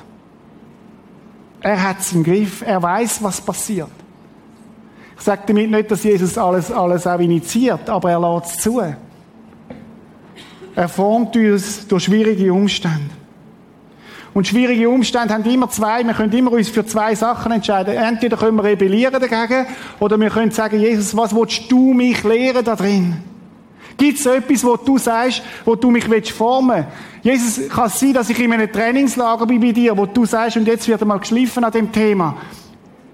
Er 1.61 1.89
hat 1.89 1.99
es 1.99 2.13
im 2.13 2.23
Griff. 2.23 2.61
Er 2.61 2.81
weiß, 2.81 3.23
was 3.23 3.41
passiert. 3.41 3.89
Ich 5.17 5.23
sage 5.23 5.41
damit 5.47 5.71
nicht, 5.71 5.91
dass 5.91 6.03
Jesus 6.03 6.37
alles, 6.37 6.71
alles 6.71 7.05
auch 7.05 7.19
initiiert, 7.19 7.89
aber 7.89 8.11
er 8.11 8.19
lässt 8.19 8.55
es 8.55 8.63
zu. 8.63 8.81
Er 10.75 10.87
formt 10.87 11.35
uns 11.35 11.87
durch 11.87 12.03
schwierige 12.05 12.53
Umstände. 12.53 13.18
Und 14.33 14.47
schwierige 14.47 14.89
Umstände 14.89 15.33
haben 15.33 15.43
immer 15.45 15.69
zwei. 15.69 16.03
Wir 16.03 16.13
können 16.13 16.31
immer 16.33 16.51
uns 16.51 16.69
für 16.69 16.85
zwei 16.85 17.15
Sachen 17.15 17.51
entscheiden. 17.51 17.95
Entweder 17.95 18.37
können 18.37 18.57
wir 18.57 18.63
rebellieren 18.63 19.19
dagegen, 19.19 19.65
oder 19.99 20.19
wir 20.19 20.29
können 20.29 20.51
sagen, 20.51 20.79
Jesus, 20.79 21.15
was 21.17 21.35
willst 21.35 21.71
du 21.71 21.93
mich 21.93 22.23
lehren 22.23 22.63
da 22.63 22.75
drin? 22.75 23.17
Gibt 23.97 24.19
es 24.19 24.25
etwas, 24.25 24.63
wo 24.63 24.77
du 24.77 24.97
sagst, 24.97 25.41
wo 25.65 25.75
du 25.75 25.91
mich 25.91 26.05
formen 26.31 26.85
willst? 26.85 26.89
Jesus, 27.21 27.69
kann 27.69 27.87
es 27.87 27.99
sein, 27.99 28.13
dass 28.13 28.29
ich 28.29 28.39
in 28.39 28.53
einem 28.53 28.71
Trainingslager 28.71 29.45
bin 29.45 29.59
bei 29.59 29.73
dir, 29.73 29.97
wo 29.97 30.05
du 30.05 30.25
sagst, 30.25 30.55
und 30.55 30.67
jetzt 30.67 30.87
wird 30.87 31.01
einmal 31.01 31.19
geschliffen 31.19 31.63
an 31.65 31.71
dem 31.71 31.91
Thema. 31.91 32.37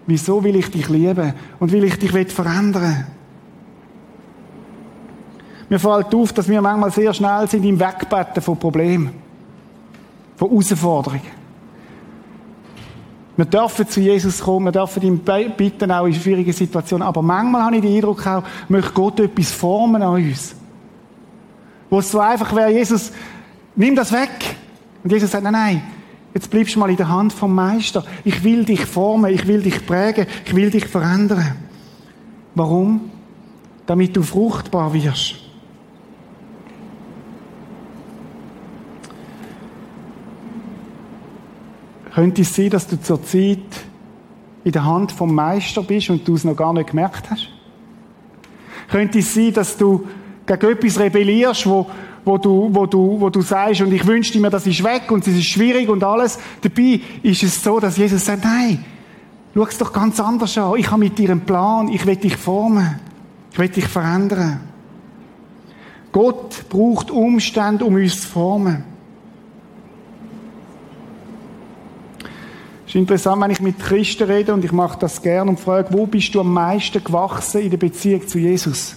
Wieso 0.05 0.43
will 0.43 0.55
ich 0.55 0.69
dich 0.69 0.87
lieben 0.89 1.33
und 1.59 1.71
will 1.71 1.83
ich 1.85 1.97
dich 1.97 2.11
verändern? 2.31 3.07
Mir 5.69 5.79
fällt 5.79 6.13
auf, 6.13 6.33
dass 6.33 6.47
wir 6.47 6.61
manchmal 6.61 6.91
sehr 6.91 7.13
schnell 7.13 7.47
sind 7.49 7.65
im 7.65 7.79
Wegbetten 7.79 8.43
von 8.43 8.57
Problemen, 8.57 9.09
von 10.35 10.49
Herausforderungen. 10.49 11.45
Wir 13.37 13.45
dürfen 13.45 13.87
zu 13.87 13.99
Jesus 13.99 14.39
kommen, 14.39 14.65
wir 14.65 14.71
dürfen 14.71 15.03
ihn 15.03 15.19
bitten, 15.19 15.91
auch 15.91 16.05
in 16.05 16.13
schwierigen 16.13 16.53
Situationen. 16.53 17.05
Aber 17.05 17.21
manchmal 17.21 17.63
habe 17.63 17.75
ich 17.75 17.81
den 17.81 17.95
Eindruck 17.95 18.25
auch, 18.25 18.43
möchte 18.69 18.93
Gott 18.93 19.19
etwas 19.19 19.51
formen 19.51 20.01
an 20.01 20.13
uns. 20.23 20.55
Wo 21.89 21.99
es 21.99 22.11
so 22.11 22.19
einfach 22.19 22.55
wäre, 22.55 22.71
Jesus, 22.71 23.11
nimm 23.75 23.95
das 23.95 24.11
weg. 24.13 24.55
Und 25.03 25.11
Jesus 25.11 25.31
sagt, 25.31 25.43
nein, 25.43 25.53
nein, 25.53 25.81
jetzt 26.33 26.49
bleibst 26.49 26.75
du 26.75 26.79
mal 26.79 26.89
in 26.89 26.95
der 26.95 27.09
Hand 27.09 27.33
vom 27.33 27.53
Meister. 27.53 28.05
Ich 28.23 28.43
will 28.43 28.63
dich 28.63 28.85
formen, 28.85 29.31
ich 29.33 29.45
will 29.45 29.61
dich 29.61 29.85
prägen, 29.85 30.27
ich 30.45 30.55
will 30.55 30.71
dich 30.71 30.85
verändern. 30.85 31.55
Warum? 32.55 33.11
Damit 33.85 34.15
du 34.15 34.23
fruchtbar 34.23 34.93
wirst. 34.93 35.44
Könnte 42.15 42.43
es 42.43 42.55
sein, 42.55 42.69
dass 42.69 42.87
du 42.87 42.99
zur 43.01 43.21
Zeit 43.23 43.59
in 44.63 44.71
der 44.71 44.85
Hand 44.85 45.11
vom 45.11 45.35
Meister 45.35 45.83
bist 45.83 46.09
und 46.09 46.25
du 46.25 46.35
es 46.35 46.45
noch 46.45 46.55
gar 46.55 46.71
nicht 46.71 46.91
gemerkt 46.91 47.29
hast? 47.29 47.49
Könnte 48.89 49.19
es 49.19 49.33
sein, 49.33 49.51
dass 49.51 49.75
du 49.75 50.07
gegen 50.45 50.71
etwas 50.71 50.97
rebellierst, 50.97 51.67
wo, 51.67 51.85
wo 52.23 52.37
du, 52.37 52.69
wo 52.71 52.85
du, 52.85 53.19
wo 53.19 53.29
du 53.29 53.41
sagst, 53.41 53.81
und 53.81 53.91
ich 53.91 54.07
wünschte 54.07 54.39
mir, 54.39 54.49
das 54.49 54.65
ist 54.65 54.81
weg 54.81 55.11
und 55.11 55.27
es 55.27 55.35
ist 55.35 55.47
schwierig 55.47 55.89
und 55.89 56.05
alles. 56.05 56.39
Dabei 56.61 57.01
ist 57.21 57.43
es 57.43 57.61
so, 57.61 57.81
dass 57.81 57.97
Jesus 57.97 58.23
sagt, 58.23 58.45
nein, 58.45 58.85
schau 59.53 59.65
es 59.65 59.77
doch 59.77 59.91
ganz 59.91 60.17
anders 60.21 60.57
an. 60.57 60.77
Ich 60.77 60.89
habe 60.89 61.01
mit 61.01 61.17
dir 61.17 61.31
einen 61.31 61.41
Plan. 61.41 61.89
Ich 61.89 62.05
will 62.05 62.15
dich 62.15 62.37
formen. 62.37 62.97
Ich 63.51 63.59
will 63.59 63.67
dich 63.67 63.89
verändern. 63.89 64.61
Gott 66.13 66.69
braucht 66.69 67.11
Umstände, 67.11 67.83
um 67.83 67.95
uns 67.95 68.21
zu 68.21 68.29
formen. 68.29 68.94
Es 72.95 72.99
ist 72.99 73.09
interessant, 73.09 73.41
wenn 73.41 73.51
ich 73.51 73.59
mit 73.59 73.77
Christen 73.77 74.23
rede, 74.23 74.53
und 74.53 74.63
ich 74.63 74.71
mache 74.71 74.97
das 74.97 75.21
gern 75.21 75.49
und 75.49 75.59
frage, 75.59 75.89
wo 75.91 76.05
bist 76.05 76.33
du 76.33 76.39
am 76.39 76.53
meisten 76.53 77.03
gewachsen 77.03 77.59
in 77.59 77.69
der 77.69 77.75
Beziehung 77.75 78.25
zu 78.25 78.39
Jesus? 78.39 78.95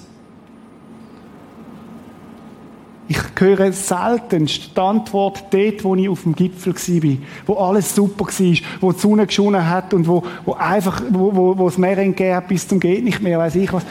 Ich 3.09 3.19
höre 3.37 3.73
seltenst 3.73 4.77
die 4.77 4.81
Antwort 4.81 5.47
dort, 5.51 5.83
wo 5.83 5.97
ich 5.97 6.09
auf 6.09 6.23
dem 6.23 6.37
Gipfel 6.37 6.77
war, 6.77 7.17
wo 7.45 7.55
alles 7.55 7.93
super 7.93 8.27
war, 8.27 8.57
wo 8.81 8.93
die 8.93 9.01
Sonne 9.01 9.27
geschonen 9.27 9.69
hat 9.69 9.93
und 9.93 10.07
wo, 10.07 10.23
wo 10.45 10.53
einfach, 10.53 11.03
wo, 11.11 11.35
wo, 11.35 11.59
wo 11.59 11.65
das 11.65 11.77
Meer 11.77 11.99
entgehen 11.99 12.41
bis 12.47 12.69
zum 12.69 12.79
geht 12.79 13.03
nicht 13.03 13.21
mehr, 13.21 13.41
weiß 13.41 13.57
ich 13.57 13.73
was. 13.73 13.83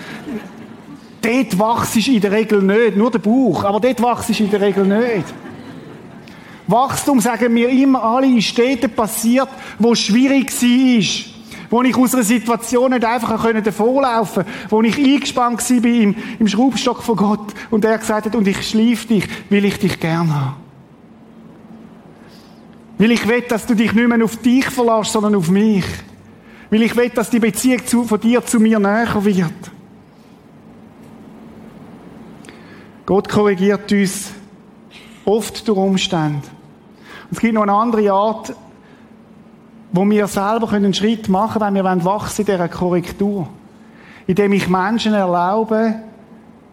Dort 1.22 1.60
wachst 1.60 1.98
du 1.98 2.12
in 2.14 2.22
der 2.22 2.32
Regel 2.32 2.62
nicht, 2.62 2.96
nur 2.96 3.12
der 3.12 3.20
Bauch, 3.20 3.66
aber 3.66 3.82
dort 3.82 4.02
wachst 4.02 4.30
du 4.30 4.42
in 4.42 4.52
der 4.52 4.62
Regel 4.62 4.86
nicht. 4.86 5.26
Wachstum, 6.68 7.22
sagen 7.22 7.56
wir 7.56 7.70
immer 7.70 8.04
alle, 8.04 8.28
ist 8.28 8.58
dort 8.58 8.96
passiert, 8.96 9.50
wo 9.80 9.96
schwierig 9.96 10.52
war 10.52 11.38
wo 11.70 11.82
ich 11.82 11.96
aus 11.98 12.14
einer 12.14 12.24
Situation 12.24 12.92
nicht 12.92 13.04
einfach 13.04 13.44
davonlaufen 13.62 14.44
konnte, 14.46 14.52
wo 14.70 14.82
ich 14.82 14.98
eingespannt 14.98 15.70
war 15.70 15.86
im, 15.86 16.16
im 16.40 16.48
Schraubstock 16.48 17.04
von 17.04 17.16
Gott 17.16 17.54
und 17.70 17.84
er 17.84 17.98
gesagt 17.98 18.28
hat, 18.28 18.36
und 18.36 18.48
ich 18.48 18.70
schlief 18.70 19.06
dich, 19.08 19.28
will 19.50 19.66
ich 19.66 19.78
dich 19.78 20.00
gern 20.00 20.34
haben. 20.34 20.56
Weil 22.98 23.12
ich 23.12 23.28
will, 23.28 23.42
dass 23.42 23.66
du 23.66 23.76
dich 23.76 23.94
nicht 23.94 24.08
mehr 24.08 24.24
auf 24.24 24.38
dich 24.38 24.66
verlässt, 24.66 25.12
sondern 25.12 25.36
auf 25.36 25.50
mich. 25.50 25.86
Weil 26.70 26.82
ich 26.82 26.96
will, 26.96 27.10
dass 27.10 27.30
die 27.30 27.40
Beziehung 27.40 27.86
zu, 27.86 28.04
von 28.04 28.20
dir 28.20 28.44
zu 28.44 28.60
mir 28.60 28.80
näher 28.80 29.24
wird. 29.24 29.72
Gott 33.06 33.30
korrigiert 33.30 33.92
uns 33.92 34.32
oft 35.26 35.68
durch 35.68 35.78
Umstände. 35.78 36.57
Und 37.30 37.34
es 37.34 37.40
gibt 37.40 37.54
noch 37.54 37.64
eine 37.64 37.74
andere 37.74 38.12
Art, 38.12 38.56
wo 39.92 40.06
wir 40.10 40.28
selber 40.28 40.72
einen 40.72 40.94
Schritt 40.94 41.30
machen 41.30 41.62
können, 41.62 41.84
wenn 41.84 41.98
wir 42.00 42.06
wachsen 42.06 42.42
in 42.42 42.46
dieser 42.48 42.70
Korrektur. 42.70 43.48
Indem 44.28 44.54
ich 44.54 44.68
Menschen 44.68 45.14
erlaube, 45.14 45.96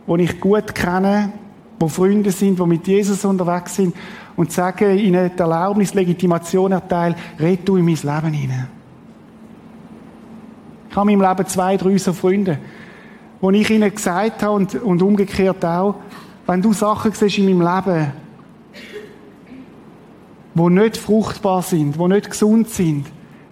die 0.06 0.22
ich 0.22 0.40
gut 0.40 0.74
kenne, 0.74 1.32
die 1.80 1.88
Freunde 1.88 2.30
sind, 2.30 2.58
die 2.58 2.66
mit 2.66 2.86
Jesus 2.86 3.24
unterwegs 3.24 3.76
sind, 3.76 3.94
und 4.36 4.50
sage 4.50 4.94
ihnen 4.94 5.30
die 5.34 5.38
Erlaubnis, 5.38 5.94
Legitimation 5.94 6.72
erteilen, 6.72 7.14
red 7.38 7.68
du 7.68 7.76
in 7.76 7.84
mein 7.84 7.94
Leben 7.94 8.32
hinein. 8.32 8.68
Ich 10.90 10.96
habe 10.96 11.10
in 11.10 11.18
meinem 11.18 11.30
Leben 11.30 11.48
zwei, 11.48 11.76
drei 11.76 11.98
so 11.98 12.12
Freunde, 12.12 12.58
wo 13.40 13.50
ich 13.50 13.70
ihnen 13.70 13.94
gesagt 13.94 14.42
habe 14.42 14.54
und, 14.54 14.74
und 14.74 15.02
umgekehrt 15.02 15.64
auch, 15.64 15.96
wenn 16.46 16.62
du 16.62 16.72
Sachen 16.72 17.12
siehst 17.12 17.38
in 17.38 17.58
meinem 17.58 17.74
Leben, 17.76 18.12
wo 20.54 20.68
nicht 20.68 20.96
fruchtbar 20.96 21.62
sind, 21.62 21.98
wo 21.98 22.08
nicht 22.08 22.30
gesund 22.30 22.68
sind, 22.68 23.06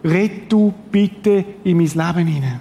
red 0.05 0.51
du 0.51 0.73
bitte 0.91 1.45
in 1.65 1.77
mein 1.77 1.87
Leben 1.87 2.27
hinein. 2.27 2.61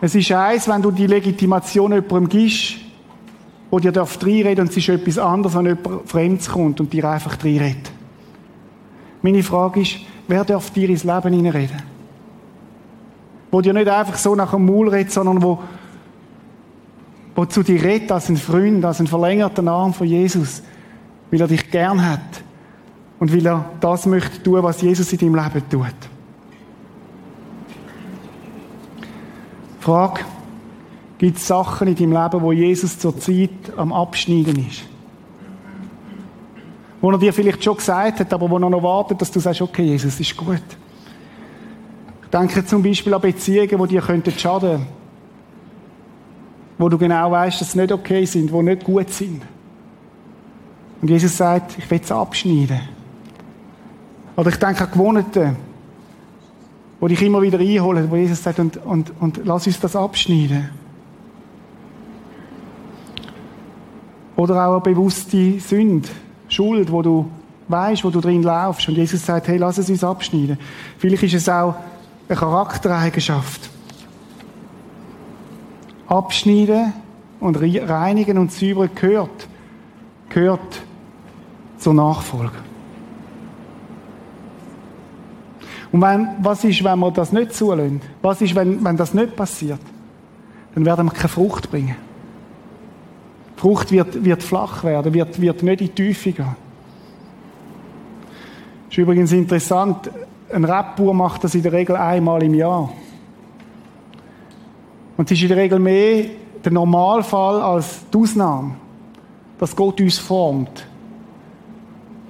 Es 0.00 0.14
ist 0.14 0.30
eins, 0.32 0.68
wenn 0.68 0.82
du 0.82 0.90
die 0.90 1.06
Legitimation 1.06 1.92
jemandem 1.92 2.28
gibst, 2.28 2.74
wo 3.70 3.78
dir 3.78 3.92
darf 3.92 4.22
reinreden 4.22 4.62
und 4.62 4.70
es 4.70 4.76
ist 4.76 4.88
etwas 4.88 5.18
anderes, 5.18 5.56
wenn 5.56 5.66
jemand 5.66 6.08
Fremdes 6.08 6.48
kommt 6.48 6.80
und 6.80 6.92
dir 6.92 7.08
einfach 7.08 7.42
reinredet. 7.42 7.90
Meine 9.22 9.42
Frage 9.42 9.80
ist, 9.80 9.96
wer 10.28 10.44
darf 10.44 10.70
dir 10.70 10.90
ins 10.90 11.04
Leben 11.04 11.32
hineinreden? 11.32 11.82
Wo 13.50 13.60
dir 13.60 13.72
nicht 13.72 13.88
einfach 13.88 14.16
so 14.16 14.34
nach 14.34 14.50
dem 14.50 14.66
Maul 14.66 14.88
redet, 14.90 15.12
sondern 15.12 15.42
wo, 15.42 15.60
wo 17.34 17.44
zu 17.44 17.62
dir 17.62 17.82
redet 17.82 18.12
als 18.12 18.28
ein 18.28 18.36
Freund, 18.36 18.84
als 18.84 19.00
ein 19.00 19.06
verlängerter 19.06 19.66
Arm 19.66 19.92
von 19.92 20.06
Jesus, 20.06 20.62
weil 21.30 21.40
er 21.40 21.48
dich 21.48 21.70
gern 21.70 22.04
hat 22.04 22.20
und 23.18 23.32
weil 23.32 23.46
er 23.46 23.64
das 23.80 24.06
möchte 24.06 24.42
tun, 24.42 24.62
was 24.62 24.82
Jesus 24.82 25.12
in 25.12 25.18
deinem 25.18 25.34
Leben 25.34 25.68
tut. 25.68 25.94
Frage, 29.80 30.20
gibt 31.18 31.36
es 31.36 31.46
Sachen 31.46 31.88
in 31.88 31.94
deinem 31.94 32.12
Leben, 32.12 32.42
wo 32.42 32.52
Jesus 32.52 32.98
zur 32.98 33.18
Zeit 33.18 33.50
am 33.76 33.92
Abschneiden 33.92 34.66
ist? 34.66 34.84
Wo 37.00 37.10
er 37.10 37.18
dir 37.18 37.32
vielleicht 37.32 37.62
schon 37.62 37.76
gesagt 37.76 38.20
hat, 38.20 38.32
aber 38.32 38.48
wo 38.48 38.56
er 38.56 38.70
noch 38.70 38.82
wartet, 38.82 39.20
dass 39.20 39.30
du 39.30 39.40
sagst, 39.40 39.60
okay, 39.60 39.82
Jesus, 39.82 40.18
ist 40.18 40.36
gut. 40.36 40.62
Ich 42.22 42.30
denke 42.30 42.64
zum 42.64 42.82
Beispiel 42.82 43.12
an 43.12 43.20
Beziehungen, 43.20 43.82
die 43.82 43.88
dir 43.88 44.00
könnten 44.00 44.32
schaden 44.32 44.86
wo 46.78 46.88
du 46.88 46.98
genau 46.98 47.30
weißt, 47.30 47.60
dass 47.60 47.72
sie 47.72 47.80
nicht 47.80 47.92
okay 47.92 48.24
sind, 48.24 48.52
wo 48.52 48.62
nicht 48.62 48.84
gut 48.84 49.10
sind. 49.10 49.42
Und 51.00 51.08
Jesus 51.08 51.36
sagt, 51.36 51.78
ich 51.78 51.90
will 51.90 52.00
es 52.02 52.10
abschneiden. 52.10 52.80
Oder 54.36 54.50
ich 54.50 54.56
denke 54.56 54.84
an 54.84 54.90
Gewohnheiten, 54.90 55.56
wo 56.98 57.08
dich 57.08 57.22
immer 57.22 57.42
wieder 57.42 57.58
einholen, 57.58 58.10
wo 58.10 58.16
Jesus 58.16 58.42
sagt, 58.42 58.58
und, 58.58 58.78
und, 58.78 59.12
und 59.20 59.40
lass 59.44 59.66
uns 59.66 59.78
das 59.78 59.94
abschneiden. 59.94 60.70
Oder 64.36 64.66
auch 64.66 64.72
eine 64.72 64.80
bewusste 64.80 65.60
Sünde, 65.60 66.08
Schuld, 66.48 66.90
wo 66.90 67.02
du 67.02 67.30
weißt, 67.68 68.04
wo 68.04 68.10
du 68.10 68.20
drin 68.20 68.42
laufst. 68.42 68.88
Und 68.88 68.96
Jesus 68.96 69.24
sagt, 69.24 69.48
hey, 69.48 69.58
lass 69.58 69.78
es 69.78 69.88
uns 69.88 70.02
abschneiden. 70.02 70.58
Vielleicht 70.98 71.22
ist 71.22 71.34
es 71.34 71.48
auch 71.48 71.76
eine 72.28 72.38
Charaktereigenschaft. 72.38 73.70
Abschneiden 76.06 76.92
und 77.40 77.56
reinigen 77.56 78.38
und 78.38 78.52
säubern 78.52 78.90
gehört, 78.94 79.48
gehört 80.28 80.82
zur 81.78 81.94
Nachfolge. 81.94 82.56
Und 85.92 86.02
wenn, 86.02 86.28
was 86.42 86.64
ist, 86.64 86.82
wenn 86.82 86.98
wir 86.98 87.10
das 87.12 87.32
nicht 87.32 87.54
zulassen? 87.54 88.00
Was 88.20 88.40
ist, 88.40 88.54
wenn, 88.54 88.82
wenn 88.84 88.96
das 88.96 89.14
nicht 89.14 89.36
passiert? 89.36 89.78
Dann 90.74 90.84
werden 90.84 91.06
wir 91.06 91.12
keine 91.12 91.28
Frucht 91.28 91.70
bringen. 91.70 91.94
Die 93.56 93.60
Frucht 93.60 93.92
wird, 93.92 94.24
wird 94.24 94.42
flach 94.42 94.82
werden, 94.82 95.14
wird, 95.14 95.40
wird 95.40 95.62
nicht 95.62 95.80
in 95.80 95.86
die 95.86 95.94
Tiefe 95.94 96.32
gehen. 96.32 96.56
Ist 98.90 98.98
übrigens 98.98 99.30
interessant, 99.30 100.10
ein 100.52 100.64
Rebbauer 100.64 101.14
macht 101.14 101.44
das 101.44 101.54
in 101.54 101.62
der 101.62 101.72
Regel 101.72 101.96
einmal 101.96 102.42
im 102.42 102.54
Jahr. 102.54 102.90
Und 105.16 105.30
es 105.30 105.36
ist 105.36 105.42
in 105.42 105.48
der 105.48 105.56
Regel 105.58 105.78
mehr 105.78 106.24
der 106.64 106.72
Normalfall 106.72 107.60
als 107.60 108.00
die 108.12 108.18
Ausnahme, 108.18 108.74
dass 109.58 109.76
Gott 109.76 110.00
uns 110.00 110.18
formt. 110.18 110.86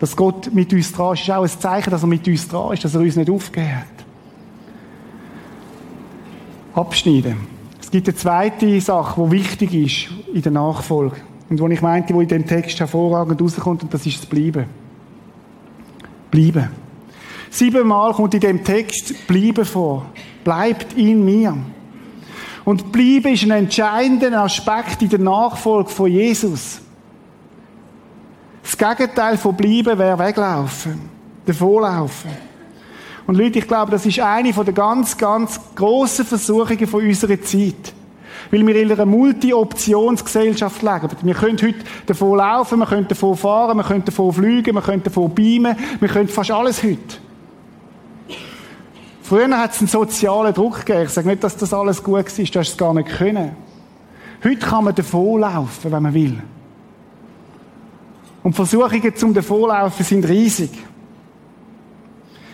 Dass 0.01 0.17
Gott 0.17 0.53
mit 0.53 0.73
uns 0.73 0.93
dran 0.93 1.15
ist, 1.15 1.23
ist 1.23 1.31
auch 1.31 1.43
ein 1.43 1.49
Zeichen, 1.49 1.91
dass 1.91 2.03
er 2.03 2.09
mit 2.09 2.27
uns 2.27 2.49
dran 2.49 2.73
ist, 2.73 2.85
dass 2.85 2.95
er 2.95 3.01
uns 3.01 3.17
nicht 3.17 3.31
aufgehört. 3.31 3.85
Abschneiden. 6.75 7.37
Es 7.81 7.91
gibt 7.91 8.09
eine 8.09 8.17
zweite 8.17 8.81
Sache, 8.81 9.23
die 9.25 9.31
wichtig 9.31 9.75
ist 9.75 10.35
in 10.35 10.43
der 10.43 10.53
Nachfolge. 10.53 11.17
Und 11.49 11.61
wo 11.61 11.69
ich 11.69 11.81
meinte, 11.81 12.13
wo 12.13 12.21
in 12.21 12.29
dem 12.29 12.47
Text 12.47 12.81
hervorragend 12.81 13.41
rauskommt, 13.41 13.85
und 13.85 13.95
das 13.95 14.05
ist 14.05 14.19
das 14.19 14.27
Bleiben. 14.27 14.65
Bleiben. 16.31 16.71
Siebenmal 17.51 18.13
kommt 18.13 18.35
in 18.35 18.41
dem 18.41 18.65
Text 18.65 19.27
Bleiben 19.29 19.65
vor. 19.65 20.07
Bleibt 20.43 20.95
in 20.95 21.25
mir. 21.25 21.57
Und 22.65 22.93
Bleiben 22.93 23.35
ist 23.35 23.43
ein 23.43 23.51
entscheidender 23.51 24.43
Aspekt 24.43 25.03
in 25.03 25.11
der 25.11 25.19
Nachfolge 25.19 25.91
von 25.91 26.11
Jesus. 26.11 26.81
Das 28.63 28.79
Gegenteil 28.79 29.37
von 29.37 29.55
bleiben 29.55 29.99
wäre 29.99 30.19
weglaufen, 30.19 30.99
davonlaufen. 31.45 32.31
Und 33.27 33.37
Leute, 33.37 33.59
ich 33.59 33.69
glaube, 33.69 33.91
das 33.91 34.07
ist 34.07 34.21
eine 34.21 34.53
der 34.53 34.73
ganz, 34.73 35.17
ganz 35.17 35.61
grossen 35.75 36.25
Versuchungen 36.25 36.87
von 36.87 37.05
unserer 37.05 37.41
Zeit. 37.43 37.93
Weil 38.51 38.67
wir 38.67 38.77
in 38.77 38.91
einer 38.91 39.07
Multi-Optionsgesellschaft 39.07 40.83
leben. 40.83 41.09
Wir 41.23 41.35
können 41.35 41.59
heute 41.61 41.85
davon 42.07 42.39
laufen, 42.39 42.79
wir 42.79 42.87
können 42.87 43.09
davon 43.09 43.37
fahren, 43.37 43.77
wir 43.77 43.85
können 43.85 44.05
davon 44.05 44.33
fliegen, 44.33 44.75
wir 44.75 44.83
können 44.83 45.03
davon 45.03 45.35
beamen, 45.35 45.77
wir 46.01 46.09
können 46.09 46.29
fast 46.29 46.51
alles 46.51 46.83
heute. 46.83 47.24
Früher 49.25 49.59
hat 49.59 49.73
es 49.73 49.79
einen 49.79 49.89
sozialen 49.89 50.53
Druck 50.53 50.81
gegeben. 50.85 51.05
Ich 51.07 51.09
sage 51.09 51.29
nicht, 51.29 51.43
dass 51.43 51.57
das 51.57 51.73
alles 51.73 52.03
gut 52.03 52.17
war, 52.17 52.23
du 52.25 52.59
hast 52.59 52.69
es 52.69 52.77
gar 52.77 52.93
nicht 52.93 53.09
können. 53.09 53.57
Heute 54.45 54.59
kann 54.59 54.85
man 54.85 54.95
davonlaufen, 54.95 55.91
wenn 55.91 56.03
man 56.03 56.13
will. 56.13 56.43
Und 58.43 58.55
Versuchungen 58.55 59.17
zum 59.17 59.33
Davonlaufen 59.33 60.05
sind 60.05 60.29
riesig. 60.29 60.73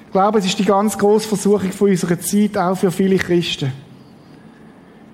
Ich 0.06 0.12
glaube, 0.12 0.38
es 0.38 0.46
ist 0.46 0.60
die 0.60 0.64
ganz 0.64 0.96
grosse 0.96 1.26
Versuchung 1.26 1.72
von 1.72 1.90
unserer 1.90 2.20
Zeit, 2.20 2.56
auch 2.56 2.76
für 2.76 2.92
viele 2.92 3.16
Christen. 3.16 3.72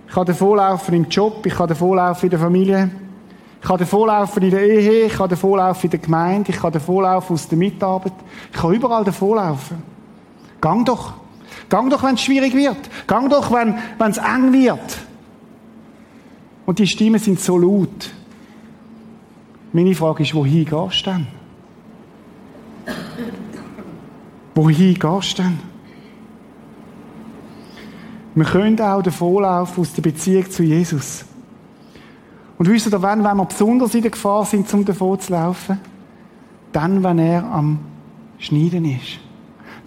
Ich 0.07 0.13
kann 0.13 0.27
davonlaufen 0.27 0.93
im 0.93 1.09
Job, 1.09 1.47
ich 1.47 1.55
kann 1.55 1.69
davonlaufen 1.69 2.27
in 2.27 2.31
der 2.31 2.39
Familie, 2.39 2.91
ich 3.63 3.67
kann 3.67 3.79
davonlaufen 3.79 4.43
in 4.43 4.51
der 4.51 4.63
Ehe, 4.63 5.07
ich 5.07 5.15
kann 5.15 5.31
davonlaufen 5.31 5.85
in 5.85 5.91
der 5.91 6.01
Gemeinde, 6.01 6.51
ich 6.51 6.61
kann 6.61 6.73
davonlaufen 6.73 7.33
aus 7.33 7.49
der 7.49 7.57
Mitarbeit. 7.57 8.13
Ich 8.53 8.61
kann 8.61 8.75
überall 8.75 9.05
davonlaufen. 9.05 9.83
Gang 10.61 10.85
doch. 10.85 11.26
Gang 11.69 11.91
doch, 11.91 12.03
wenn 12.03 12.15
es 12.15 12.23
schwierig 12.23 12.55
wird. 12.55 12.77
Gang 13.07 13.29
doch, 13.29 13.51
wenn 13.53 13.77
es 13.99 14.19
eng 14.19 14.53
wird. 14.53 14.99
Und 16.65 16.79
die 16.79 16.87
Stimmen 16.87 17.19
sind 17.19 17.41
so 17.41 17.59
laut. 17.59 18.11
Meine 19.73 19.95
Frage 19.95 20.23
ist, 20.23 20.35
wohin 20.35 20.65
gehst 20.65 21.07
du 21.07 21.11
denn? 21.11 21.27
wohin 24.55 24.95
gehst 24.95 25.39
du 25.39 25.43
denn? 25.43 25.59
Wir 28.35 28.45
können 28.45 28.81
auch 28.81 29.03
davonlaufen 29.03 29.81
aus 29.81 29.93
der 29.95 30.03
Beziehung 30.03 30.51
zu 30.51 30.63
Jesus. 30.63 31.25
Und 32.59 32.69
wisst 32.69 32.87
ihr, 32.87 33.03
wenn, 33.03 33.25
wenn 33.25 33.37
wir 33.37 33.45
besonders 33.45 33.95
in 33.95 34.03
der 34.03 34.11
Gefahr 34.11 34.45
sind, 34.45 34.69
zum 34.69 34.85
davon 34.85 35.19
zu 35.21 35.33
laufen? 35.33 35.79
Dann, 36.73 37.03
wenn 37.03 37.19
er 37.19 37.45
am 37.45 37.79
Schneiden 38.39 38.85
ist. 38.85 39.26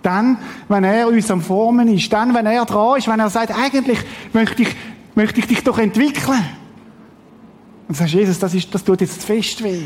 Dann, 0.02 0.38
wenn 0.68 0.84
er 0.84 1.08
uns 1.08 1.30
am 1.30 1.42
Formen 1.42 1.88
ist. 1.90 2.12
Dann, 2.12 2.34
wenn 2.34 2.46
er 2.46 2.66
dran 2.66 2.98
ist, 2.98 3.08
wenn 3.08 3.20
er 3.20 3.30
sagt, 3.30 3.52
eigentlich 3.52 4.00
möchte 4.34 4.62
ich, 4.62 4.76
möchte 5.16 5.40
ich 5.40 5.48
dich 5.48 5.64
doch 5.64 5.78
entwickeln. 5.78 6.40
Und 7.88 7.96
sagst, 7.96 8.14
Jesus, 8.14 8.40
das, 8.40 8.54
ist, 8.54 8.74
das 8.74 8.84
tut 8.84 9.02
jetzt 9.02 9.24
fest 9.24 9.64
weh. 9.64 9.84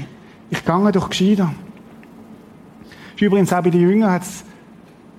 Ich 0.50 0.64
gehe 0.64 0.92
doch 0.92 1.10
gescheiter. 1.10 1.54
Übrigens 3.20 3.54
auch 3.54 3.64
bei 3.64 3.70
den 3.70 3.82
Jüngern 3.82 4.12
hat 4.12 4.24
es 4.24 4.44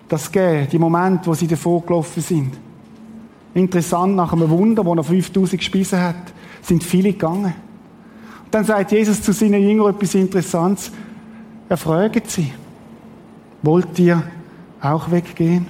das 0.09 0.31
gegeben, 0.31 0.69
die 0.71 0.79
Momente, 0.79 1.27
wo 1.27 1.35
sie 1.35 1.47
davor 1.47 1.83
gelaufen 1.83 2.23
sind. 2.23 2.53
Interessant, 3.55 4.17
nach 4.17 4.33
einem 4.33 4.51
Wunder, 4.51 4.85
wo 4.85 4.95
er 4.95 5.05
5000 5.05 5.63
Speisen 5.63 6.01
hat, 6.01 6.17
sind 6.61 6.85
viele 6.85 7.13
gegangen. 7.13 7.55
Und 8.45 8.55
dann 8.55 8.65
sagt 8.65 8.93
Jesus 8.93 9.23
zu 9.23 9.33
seinen 9.33 9.63
Jüngern 9.63 9.95
etwas 9.95 10.15
Interessantes. 10.15 10.93
Er 11.69 11.77
fragt 11.77 12.31
sie, 12.31 12.53
wollt 13.63 13.99
ihr 13.99 14.23
auch 14.85 15.11
weggehen? 15.11 15.67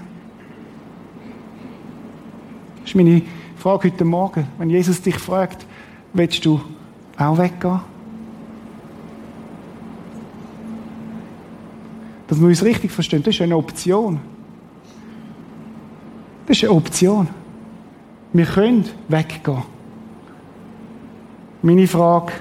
Das 2.80 2.90
ist 2.90 2.96
meine 2.96 3.22
Frage 3.56 3.88
heute 3.88 4.04
Morgen. 4.04 4.46
Wenn 4.58 4.70
Jesus 4.70 5.00
dich 5.00 5.16
fragt, 5.16 5.64
willst 6.12 6.44
du 6.44 6.60
auch 7.16 7.38
weggehen? 7.38 7.80
Dass 12.26 12.40
wir 12.40 12.48
uns 12.48 12.62
richtig 12.62 12.90
verstehen, 12.90 13.22
das 13.22 13.34
ist 13.34 13.42
eine 13.42 13.56
Option. 13.56 14.20
Das 16.46 16.56
ist 16.56 16.64
eine 16.64 16.72
Option. 16.72 17.28
Wir 18.32 18.46
können 18.46 18.84
weggehen. 19.08 19.62
Meine 21.62 21.86
Frage 21.86 22.32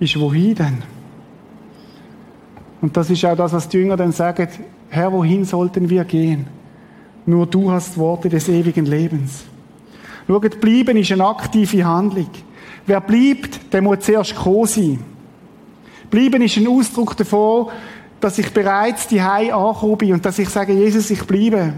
ist, 0.00 0.18
wohin 0.18 0.54
denn? 0.54 0.82
Und 2.80 2.96
das 2.96 3.08
ist 3.10 3.24
auch 3.24 3.36
das, 3.36 3.52
was 3.52 3.68
die 3.68 3.78
Jünger 3.78 3.96
dann 3.96 4.12
sagen, 4.12 4.48
Herr, 4.90 5.12
wohin 5.12 5.44
sollten 5.44 5.90
wir 5.90 6.04
gehen? 6.04 6.46
Nur 7.26 7.46
du 7.46 7.70
hast 7.70 7.98
Worte 7.98 8.28
des 8.28 8.48
ewigen 8.48 8.86
Lebens. 8.86 9.44
Schaut, 10.26 10.60
bleiben 10.60 10.96
ist 10.96 11.12
eine 11.12 11.26
aktive 11.26 11.84
Handlung. 11.84 12.28
Wer 12.86 13.00
bleibt, 13.00 13.72
der 13.72 13.82
muss 13.82 14.00
zuerst 14.00 14.34
gekommen 14.34 14.66
sein. 14.66 14.98
Bleiben 16.10 16.40
ist 16.42 16.56
ein 16.56 16.68
Ausdruck 16.68 17.16
davon, 17.16 17.68
dass 18.20 18.38
ich 18.38 18.52
bereits 18.52 19.06
die 19.08 19.22
Hei 19.22 19.52
angekommen 19.52 20.12
und 20.12 20.24
dass 20.24 20.38
ich 20.38 20.48
sage, 20.48 20.72
Jesus, 20.72 21.10
ich 21.10 21.22
bleibe. 21.24 21.74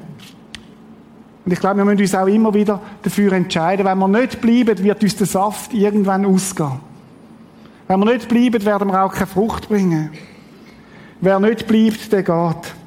Und 1.45 1.53
ich 1.53 1.59
glaube, 1.59 1.79
wir 1.79 1.85
müssen 1.85 2.01
uns 2.01 2.15
auch 2.15 2.27
immer 2.27 2.55
wieder 2.55 2.81
dafür 3.03 3.33
entscheiden. 3.33 3.87
Wenn 3.87 3.99
wir 3.99 4.09
nicht 4.09 4.41
bleiben, 4.41 4.83
wird 4.85 5.03
uns 5.03 5.17
der 5.17 5.27
Saft 5.27 5.75
irgendwann 5.75 6.27
ausgehen. 6.27 6.81
Wenn 7.89 7.99
wir 8.01 8.13
nicht 8.15 8.29
bleiben, 8.29 8.65
werden 8.65 8.89
wir 8.89 9.03
auch 9.03 9.13
keine 9.13 9.27
Frucht 9.27 9.69
bringen. 9.69 10.11
Wer 11.21 11.41
nicht 11.41 11.67
bleibt, 11.67 12.13
der 12.13 12.23
geht. 12.23 12.80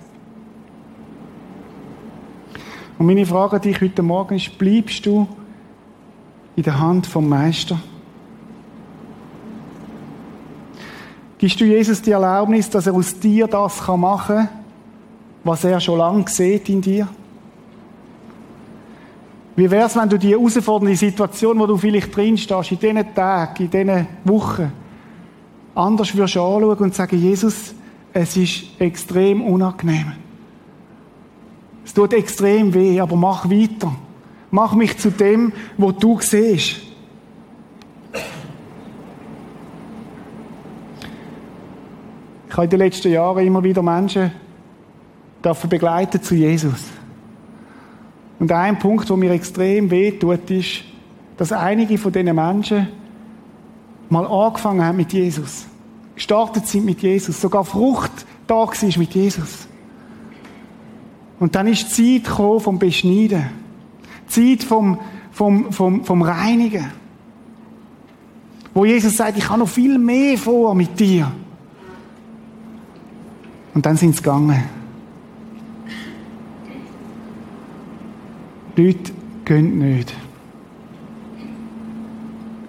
Und 3.04 3.08
meine 3.08 3.26
Frage 3.26 3.58
an 3.58 3.62
dich 3.62 3.82
heute 3.82 4.02
Morgen 4.02 4.38
ist, 4.38 4.58
bleibst 4.58 5.06
du 5.06 5.28
in 6.56 6.64
der 6.64 6.80
Hand 6.80 7.06
vom 7.06 7.28
Meister? 7.28 7.78
Gibst 11.38 11.60
du 11.60 11.66
Jesus 11.66 12.02
die 12.02 12.12
Erlaubnis, 12.12 12.70
dass 12.70 12.88
er 12.88 12.94
aus 12.94 13.20
dir 13.20 13.48
das 13.48 13.86
machen 13.90 14.38
kann, 14.38 14.50
was 15.44 15.66
er 15.66 15.82
schon 15.82 15.98
lange 15.98 16.30
sieht 16.30 16.70
in 16.70 16.80
dir? 16.80 17.10
Wie 19.58 19.70
wäre 19.70 19.88
es, 19.88 19.98
wenn 19.98 20.08
du 20.08 20.18
die 20.18 20.30
herausfordernde 20.30 20.96
Situation, 20.96 21.60
wo 21.60 21.68
du 21.68 21.76
vielleicht 21.76 22.16
drin 22.16 22.38
stehst, 22.38 22.72
in 22.72 22.80
diesen 22.80 23.14
Tagen, 23.14 23.66
in 23.66 23.70
diesen 23.70 24.08
Wochen, 24.24 24.72
anders 25.76 26.16
würdest 26.16 26.38
anschauen 26.38 26.78
und 26.78 26.96
sagen, 26.96 27.20
Jesus, 27.20 27.76
es 28.14 28.38
ist 28.38 28.64
extrem 28.80 29.42
unangenehm. 29.42 30.23
Es 31.86 31.94
tut 31.94 32.14
extrem 32.14 32.74
weh, 32.74 33.00
aber 33.00 33.16
mach 33.16 33.50
weiter. 33.50 33.94
Mach 34.52 34.74
mich 34.76 34.98
zu 34.98 35.10
dem, 35.10 35.52
wo 35.78 35.92
du 35.92 36.20
siehst. 36.22 36.82
Ich 42.48 42.58
habe 42.58 42.66
in 42.66 42.70
den 42.70 42.80
letzten 42.80 43.12
Jahren 43.12 43.46
immer 43.46 43.64
wieder 43.64 43.82
Menschen 43.82 44.32
dürfen 45.44 45.70
begleiten 45.70 46.22
zu 46.22 46.36
Jesus. 46.36 46.84
Und 48.40 48.52
ein 48.52 48.78
Punkt, 48.78 49.10
wo 49.10 49.16
mir 49.16 49.32
extrem 49.32 49.90
weh 49.90 50.12
tut, 50.12 50.50
ist, 50.52 50.84
dass 51.38 51.52
einige 51.52 51.98
von 51.98 52.12
diesen 52.12 52.36
Menschen 52.36 52.90
mal 54.10 54.26
angefangen 54.26 54.86
haben 54.86 54.98
mit 54.98 55.12
Jesus. 55.14 55.66
Gestartet 56.16 56.68
sind 56.68 56.86
mit 56.86 57.02
Jesus. 57.02 57.42
Sogar 57.42 57.66
Frucht 57.66 58.12
da 58.46 58.56
war 58.56 58.70
mit 58.98 59.16
Jesus. 59.16 59.68
Und 61.44 61.56
dann 61.56 61.68
ist 61.68 61.98
die 61.98 62.24
Zeit 62.24 62.32
gekommen 62.32 62.62
vom 62.62 62.80
Beschneiden. 62.80 63.50
Die 64.34 64.56
Zeit 64.56 64.66
vom, 64.66 64.98
vom, 65.34 65.74
vom, 65.74 66.06
vom 66.06 66.22
Reinigen. 66.22 66.90
Wo 68.74 68.86
Jesus 68.86 69.18
sagt, 69.18 69.38
ich 69.38 69.50
habe 69.50 69.60
noch 69.60 69.68
viel 69.68 70.00
mehr 70.00 70.38
vor 70.38 70.74
mit 70.74 70.98
dir. 70.98 71.30
Und 73.74 73.86
dann 73.86 73.98
sind 73.98 74.16
sie 74.16 74.24
gegangen. 74.24 74.64
Leute, 78.78 79.12
gönnt 79.44 79.76
nicht. 79.76 80.16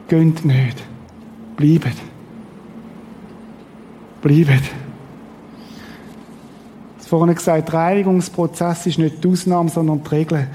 Gönnt 0.09 0.45
nicht. 0.45 0.83
Bleibt. 1.57 1.97
Bleibt. 4.21 4.84
Vorhin 7.07 7.35
gesagt, 7.35 7.69
der 7.69 7.75
Reinigungsprozess 7.75 8.87
ist 8.87 8.99
nicht 8.99 9.23
die 9.23 9.29
Ausnahme, 9.29 9.69
sondern 9.69 10.03
die 10.03 10.09
Regel 10.09 10.49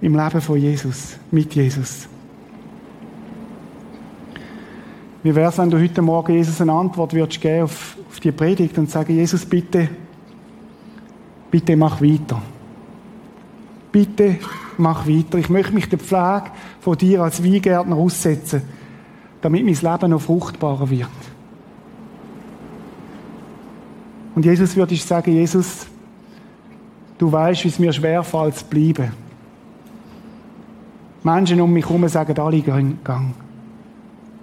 im 0.00 0.16
Leben 0.16 0.40
von 0.40 0.56
Jesus, 0.56 1.16
mit 1.30 1.54
Jesus. 1.54 2.08
Wie 5.22 5.34
wäre 5.34 5.50
es, 5.50 5.58
wenn 5.58 5.70
du 5.70 5.80
heute 5.80 6.02
Morgen 6.02 6.34
Jesus 6.34 6.60
eine 6.60 6.72
Antwort 6.72 7.12
würdest 7.12 7.40
geben 7.40 7.64
auf, 7.64 7.96
auf 8.08 8.20
die 8.20 8.30
Predigt 8.30 8.78
und 8.78 8.88
sagen, 8.90 9.14
Jesus, 9.14 9.44
bitte, 9.44 9.88
bitte 11.50 11.76
mach 11.76 12.00
weiter. 12.00 12.40
Bitte 13.90 14.36
mach 14.78 15.08
weiter. 15.08 15.38
Ich 15.38 15.48
möchte 15.48 15.72
mich 15.72 15.88
der 15.88 15.98
Pflege 15.98 16.52
von 16.80 16.96
dir 16.96 17.22
als 17.22 17.42
Weingärtner 17.42 17.96
aussetzen, 17.96 18.62
damit 19.40 19.64
mein 19.64 19.74
Leben 19.74 20.10
noch 20.10 20.20
fruchtbarer 20.20 20.88
wird. 20.88 21.08
Und 24.36 24.44
Jesus 24.44 24.76
würde 24.76 24.94
ich 24.94 25.04
sagen, 25.04 25.32
Jesus, 25.32 25.86
du 27.18 27.30
weißt, 27.30 27.64
wie 27.64 27.68
es 27.68 27.78
mir 27.78 27.92
schwerfällt 27.92 28.56
zu 28.56 28.64
bleiben. 28.66 29.12
Menschen 31.22 31.60
um 31.60 31.72
mich 31.72 31.84
herum 31.84 32.06
sagen 32.08 32.38
alle 32.38 32.60
Gang. 32.60 33.34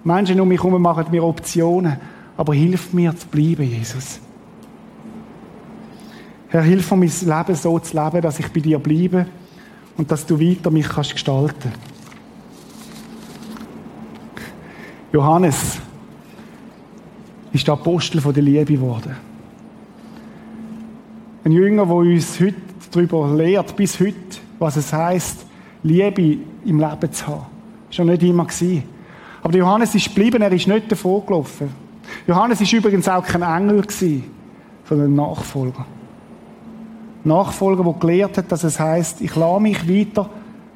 Menschen 0.04 0.40
um 0.40 0.48
mich 0.48 0.62
herum 0.62 0.80
machen 0.82 1.06
mir 1.10 1.24
Optionen, 1.24 1.96
aber 2.36 2.54
hilf 2.54 2.92
mir 2.92 3.16
zu 3.16 3.26
bleiben, 3.28 3.62
Jesus. 3.62 4.20
Herr, 6.48 6.62
hilf 6.62 6.90
mir, 6.90 6.96
mein 6.98 7.08
Leben 7.08 7.54
so 7.54 7.78
zu 7.78 7.96
leben, 7.96 8.20
dass 8.20 8.38
ich 8.38 8.52
bei 8.52 8.60
dir 8.60 8.78
bleibe 8.78 9.26
und 9.96 10.10
dass 10.10 10.26
du 10.26 10.38
weiter 10.38 10.70
mich 10.70 10.88
kannst 10.88 11.12
gestalten. 11.12 11.72
Johannes 15.12 15.78
ist 17.52 17.66
der 17.66 17.74
Apostel 17.74 18.20
von 18.20 18.34
der 18.34 18.42
Liebe 18.42 18.74
geworden. 18.74 19.16
Ein 21.44 21.52
Jünger, 21.52 21.84
der 21.84 21.94
uns 21.94 22.40
heute 22.40 22.54
darüber 22.90 23.34
lehrt, 23.34 23.76
bis 23.76 24.00
heute, 24.00 24.14
was 24.58 24.76
es 24.76 24.90
heißt, 24.94 25.44
Liebe 25.82 26.38
im 26.64 26.80
Leben 26.80 27.12
zu 27.12 27.26
haben. 27.26 27.46
Das 27.88 27.98
noch 27.98 28.06
nicht 28.06 28.22
immer. 28.22 28.46
Aber 29.42 29.52
der 29.52 29.58
Johannes 29.58 29.94
ist 29.94 30.06
geblieben, 30.06 30.40
er 30.40 30.50
ist 30.52 30.66
nicht 30.66 30.90
davor 30.90 31.24
gelaufen. 31.26 31.68
Johannes 32.26 32.62
ist 32.62 32.72
übrigens 32.72 33.06
auch 33.10 33.22
kein 33.22 33.42
Engel 33.42 33.84
sondern 33.90 35.12
ein 35.12 35.14
Nachfolger. 35.14 35.84
Nachfolger, 37.24 37.84
der 37.84 37.92
gelehrt 37.92 38.38
hat, 38.38 38.50
dass 38.50 38.64
es 38.64 38.80
heißt, 38.80 39.20
ich 39.20 39.36
lasse 39.36 39.60
mich 39.60 39.86
weiter 39.86 40.30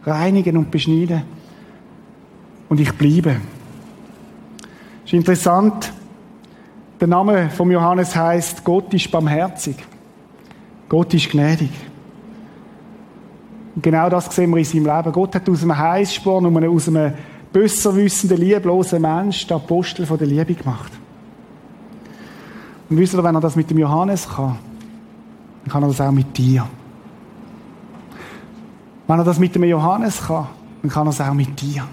reinigen 0.04 0.58
und 0.58 0.70
beschneiden. 0.70 1.22
Und 2.68 2.78
ich 2.78 2.92
bleibe. 2.92 3.36
Es 5.04 5.06
ist 5.06 5.14
interessant, 5.14 5.94
der 7.00 7.08
Name 7.08 7.48
von 7.48 7.70
Johannes 7.70 8.14
heißt, 8.14 8.62
Gott 8.64 8.92
ist 8.92 9.10
barmherzig. 9.10 9.76
Gott 10.88 11.12
ist 11.14 11.30
gnädig. 11.30 11.70
Und 13.74 13.82
genau 13.82 14.08
das 14.08 14.34
sehen 14.34 14.50
wir 14.50 14.58
in 14.58 14.64
seinem 14.64 14.86
Leben. 14.86 15.12
Gott 15.12 15.34
hat 15.34 15.48
aus 15.48 15.62
einem 15.62 15.78
Heißsporn 15.78 16.46
und 16.46 16.66
aus 16.66 16.88
einem 16.88 17.12
besser 17.52 17.94
wissenden, 17.94 18.38
lieblosen 18.38 19.00
Mensch 19.00 19.46
den 19.46 19.56
Apostel 19.56 20.06
von 20.06 20.18
der 20.18 20.26
Liebe 20.26 20.54
gemacht. 20.54 20.92
Und 22.88 22.96
wisst 22.96 23.14
ihr, 23.14 23.22
wenn 23.22 23.34
er 23.34 23.40
das 23.40 23.54
mit 23.54 23.70
dem 23.70 23.78
Johannes 23.78 24.28
kann, 24.28 24.58
dann 25.62 25.72
kann 25.72 25.82
er 25.82 25.88
das 25.88 26.00
auch 26.00 26.10
mit 26.10 26.36
dir. 26.36 26.66
Wenn 29.06 29.18
er 29.18 29.24
das 29.24 29.38
mit 29.38 29.54
dem 29.54 29.64
Johannes 29.64 30.26
kann, 30.26 30.48
dann 30.82 30.90
kann 30.90 31.06
er 31.06 31.10
das 31.10 31.20
auch 31.20 31.34
mit 31.34 31.60
dir. 31.60 31.84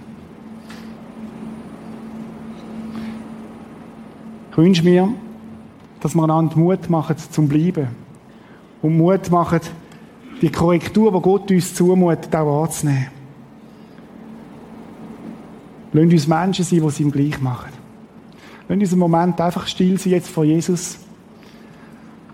Ich 4.52 4.58
wünsche 4.58 4.84
mir, 4.84 5.10
dass 6.00 6.16
wir 6.16 6.24
einander 6.24 6.58
Mut 6.58 6.90
machen 6.90 7.18
zum 7.18 7.48
Bleiben. 7.50 8.05
Und 8.82 8.98
Mut 8.98 9.30
machen, 9.32 9.62
die 10.42 10.52
Korrektur, 10.52 11.12
die 11.12 11.22
Gott 11.22 11.50
uns 11.52 11.74
zumutet, 11.74 12.36
auch 12.36 12.64
anzunehmen. 12.64 13.08
Lassen 15.94 16.12
uns 16.12 16.28
Menschen 16.28 16.66
sein, 16.66 16.80
die 16.82 16.86
es 16.86 17.00
ihm 17.00 17.12
gleich 17.12 17.42
machen. 17.42 17.72
Lassen 18.68 18.82
uns 18.82 18.92
einen 18.92 19.00
Moment 19.00 19.40
einfach 19.40 19.66
still 19.68 19.98
sein 19.98 20.14
jetzt 20.14 20.30
vor 20.30 20.44
Jesus 20.44 21.00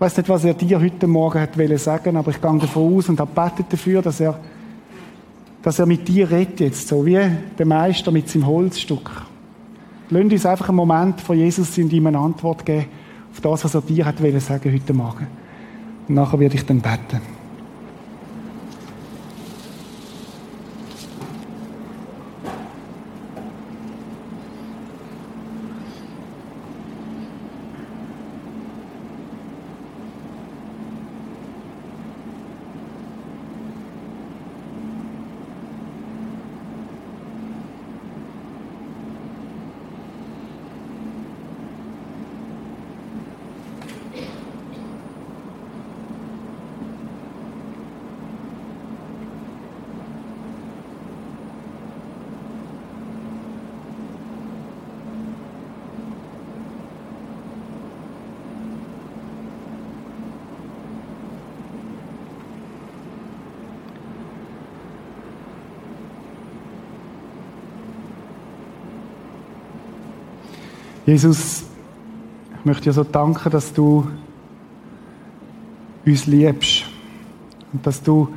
ich 0.02 0.04
weiß 0.04 0.16
nicht, 0.16 0.28
was 0.30 0.42
er 0.42 0.54
dir 0.54 0.80
heute 0.80 1.06
Morgen 1.06 1.40
hat 1.40 1.54
sagen 1.78 2.16
aber 2.16 2.32
ich 2.32 2.40
gehe 2.40 2.58
davon 2.58 2.96
aus 2.96 3.08
und 3.08 3.20
habe 3.20 3.30
betet 3.32 3.72
dafür, 3.72 4.02
dass 4.02 4.18
er, 4.18 4.36
dass 5.62 5.78
er 5.78 5.86
mit 5.86 6.08
dir 6.08 6.28
redet 6.28 6.58
jetzt, 6.58 6.88
so 6.88 7.06
wie 7.06 7.20
der 7.56 7.66
Meister 7.66 8.10
mit 8.10 8.28
seinem 8.28 8.48
Holzstück. 8.48 9.08
Lass 10.10 10.22
uns 10.24 10.44
einfach 10.44 10.70
einen 10.70 10.76
Moment 10.76 11.20
von 11.20 11.38
Jesus 11.38 11.78
in 11.78 11.88
ihm 11.88 12.08
eine 12.08 12.18
Antwort 12.18 12.66
geben 12.66 12.86
auf 13.30 13.40
das, 13.42 13.64
was 13.64 13.74
er 13.76 13.82
dir 13.82 14.04
hat 14.04 14.18
sagen 14.18 14.72
heute 14.72 14.92
Morgen. 14.92 15.28
Nachher 16.08 16.40
werde 16.40 16.54
ich 16.56 16.66
dann 16.66 16.80
beten. 16.80 17.41
Jesus, 71.12 71.64
ich 72.58 72.64
möchte 72.64 72.84
dir 72.84 72.94
so 72.94 73.04
danken, 73.04 73.50
dass 73.50 73.70
du 73.70 74.08
uns 76.06 76.26
liebst 76.26 76.84
und 77.70 77.86
dass 77.86 78.02
du 78.02 78.28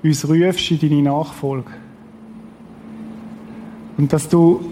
uns 0.00 0.28
rufst 0.28 0.70
in 0.70 0.78
deine 0.78 1.02
Nachfolge. 1.02 1.72
Und 3.96 4.12
dass 4.12 4.28
du 4.28 4.64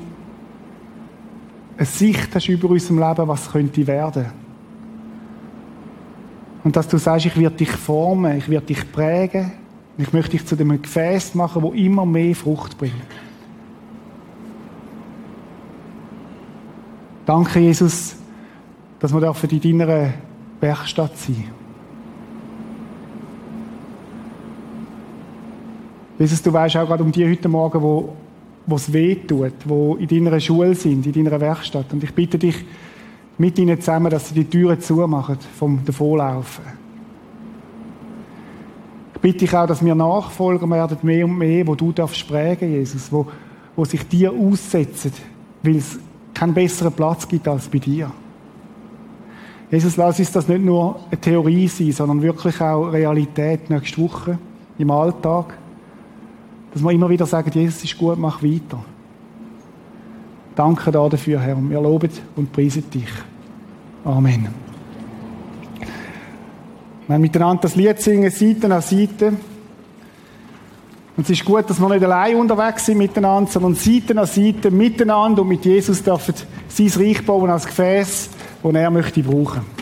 eine 1.76 1.84
Sicht 1.84 2.32
hast 2.32 2.49
über 2.49 2.70
unserem 2.70 3.01
Leben, 3.01 3.26
was 3.26 3.51
könnte 3.51 3.88
werden. 3.88 4.26
Und 6.62 6.76
dass 6.76 6.86
du 6.86 6.97
sagst, 6.97 7.26
ich 7.26 7.36
werde 7.36 7.57
dich 7.57 7.72
formen, 7.72 8.38
ich 8.38 8.49
werde 8.49 8.66
dich 8.66 8.93
prägen, 8.93 9.51
ich 9.99 10.12
möchte 10.12 10.30
dich 10.30 10.47
zu 10.47 10.55
dem 10.55 10.80
Gefäß 10.80 11.34
machen, 11.34 11.61
wo 11.61 11.72
immer 11.72 12.07
mehr 12.07 12.36
Frucht 12.36 12.78
bringt. 12.78 12.95
Danke, 17.24 17.60
Jesus, 17.60 18.16
dass 18.98 19.12
wir 19.12 19.34
für 19.34 19.46
die 19.46 19.60
deiner 19.60 20.14
Werkstatt 20.60 21.16
sein 21.18 21.44
Jesus, 26.18 26.42
du 26.42 26.52
weißt 26.52 26.76
auch 26.76 26.86
gerade 26.86 27.02
um 27.02 27.10
die 27.10 27.28
heute 27.28 27.48
Morgen, 27.48 27.82
wo 27.82 28.16
wo 28.66 28.76
es 28.76 28.92
weh 28.92 29.14
tut, 29.14 29.52
wo 29.64 29.96
in 29.96 30.06
deiner 30.06 30.38
Schule 30.40 30.74
sind, 30.74 31.06
in 31.06 31.12
deiner 31.12 31.40
Werkstatt. 31.40 31.92
Und 31.92 32.04
ich 32.04 32.14
bitte 32.14 32.38
dich 32.38 32.64
mit 33.38 33.58
ihnen 33.58 33.80
zusammen, 33.80 34.10
dass 34.10 34.28
sie 34.28 34.34
die 34.34 34.44
Türen 34.44 34.80
zumachen 34.80 35.38
vom 35.58 35.84
Davonlaufen. 35.84 36.64
Ich 39.14 39.20
bitte 39.20 39.38
dich 39.38 39.54
auch, 39.54 39.66
dass 39.66 39.84
wir 39.84 39.94
Nachfolger 39.94 40.68
werden, 40.70 40.98
mehr 41.02 41.24
und 41.24 41.38
mehr, 41.38 41.66
wo 41.66 41.74
du 41.74 41.92
darfst 41.92 42.26
prägen, 42.26 42.72
Jesus, 42.72 43.10
wo, 43.10 43.26
wo 43.76 43.84
sich 43.84 44.06
dir 44.06 44.32
aussetzen, 44.32 45.12
weil 45.62 45.76
es 45.76 45.98
keinen 46.43 46.55
besseren 46.55 46.93
Platz 46.93 47.28
gibt 47.28 47.47
als 47.47 47.68
bei 47.68 47.78
dir. 47.78 48.11
Jesus, 49.70 49.97
lass 49.97 50.18
uns 50.18 50.32
das 50.32 50.49
nicht 50.49 50.64
nur 50.64 50.99
eine 51.09 51.20
Theorie 51.20 51.68
sein, 51.68 51.93
sondern 51.93 52.20
wirklich 52.20 52.61
auch 52.61 52.88
Realität 52.88 53.70
nächste 53.70 54.03
Woche 54.03 54.38
im 54.76 54.90
Alltag. 54.90 55.55
Dass 56.72 56.82
wir 56.82 56.90
immer 56.90 57.09
wieder 57.09 57.26
sagen, 57.26 57.53
Jesus 57.55 57.84
ist 57.84 57.97
gut, 57.97 58.18
mach 58.18 58.43
weiter. 58.43 58.84
Danke 60.57 60.90
dafür, 60.90 61.38
Herr. 61.38 61.57
Wir 61.57 61.80
loben 61.80 62.11
und 62.34 62.53
preisen 62.53 62.90
dich. 62.90 63.12
Amen. 64.05 64.49
Wir 67.07 67.18
miteinander 67.18 67.62
das 67.62 67.76
Lied 67.76 68.01
singen, 68.01 68.32
Seite 68.32 68.74
an 68.74 68.82
Seite. 68.82 69.34
Und 71.16 71.24
es 71.24 71.30
ist 71.30 71.44
gut, 71.44 71.68
dass 71.68 71.78
wir 71.78 71.88
nicht 71.90 72.04
allein 72.04 72.36
unterwegs 72.36 72.86
sind 72.86 72.98
miteinander, 72.98 73.50
sondern 73.50 73.74
Seite 73.74 74.18
an 74.18 74.26
Seite 74.26 74.70
miteinander 74.70 75.42
und 75.42 75.48
mit 75.48 75.64
Jesus 75.64 76.02
dürfen 76.02 76.34
sein 76.68 76.92
Reich 76.96 77.24
bauen 77.26 77.50
als 77.50 77.66
Gefäß, 77.66 78.30
das 78.62 78.74
er 78.74 78.90
möchte 78.90 79.22
brauchen. 79.22 79.81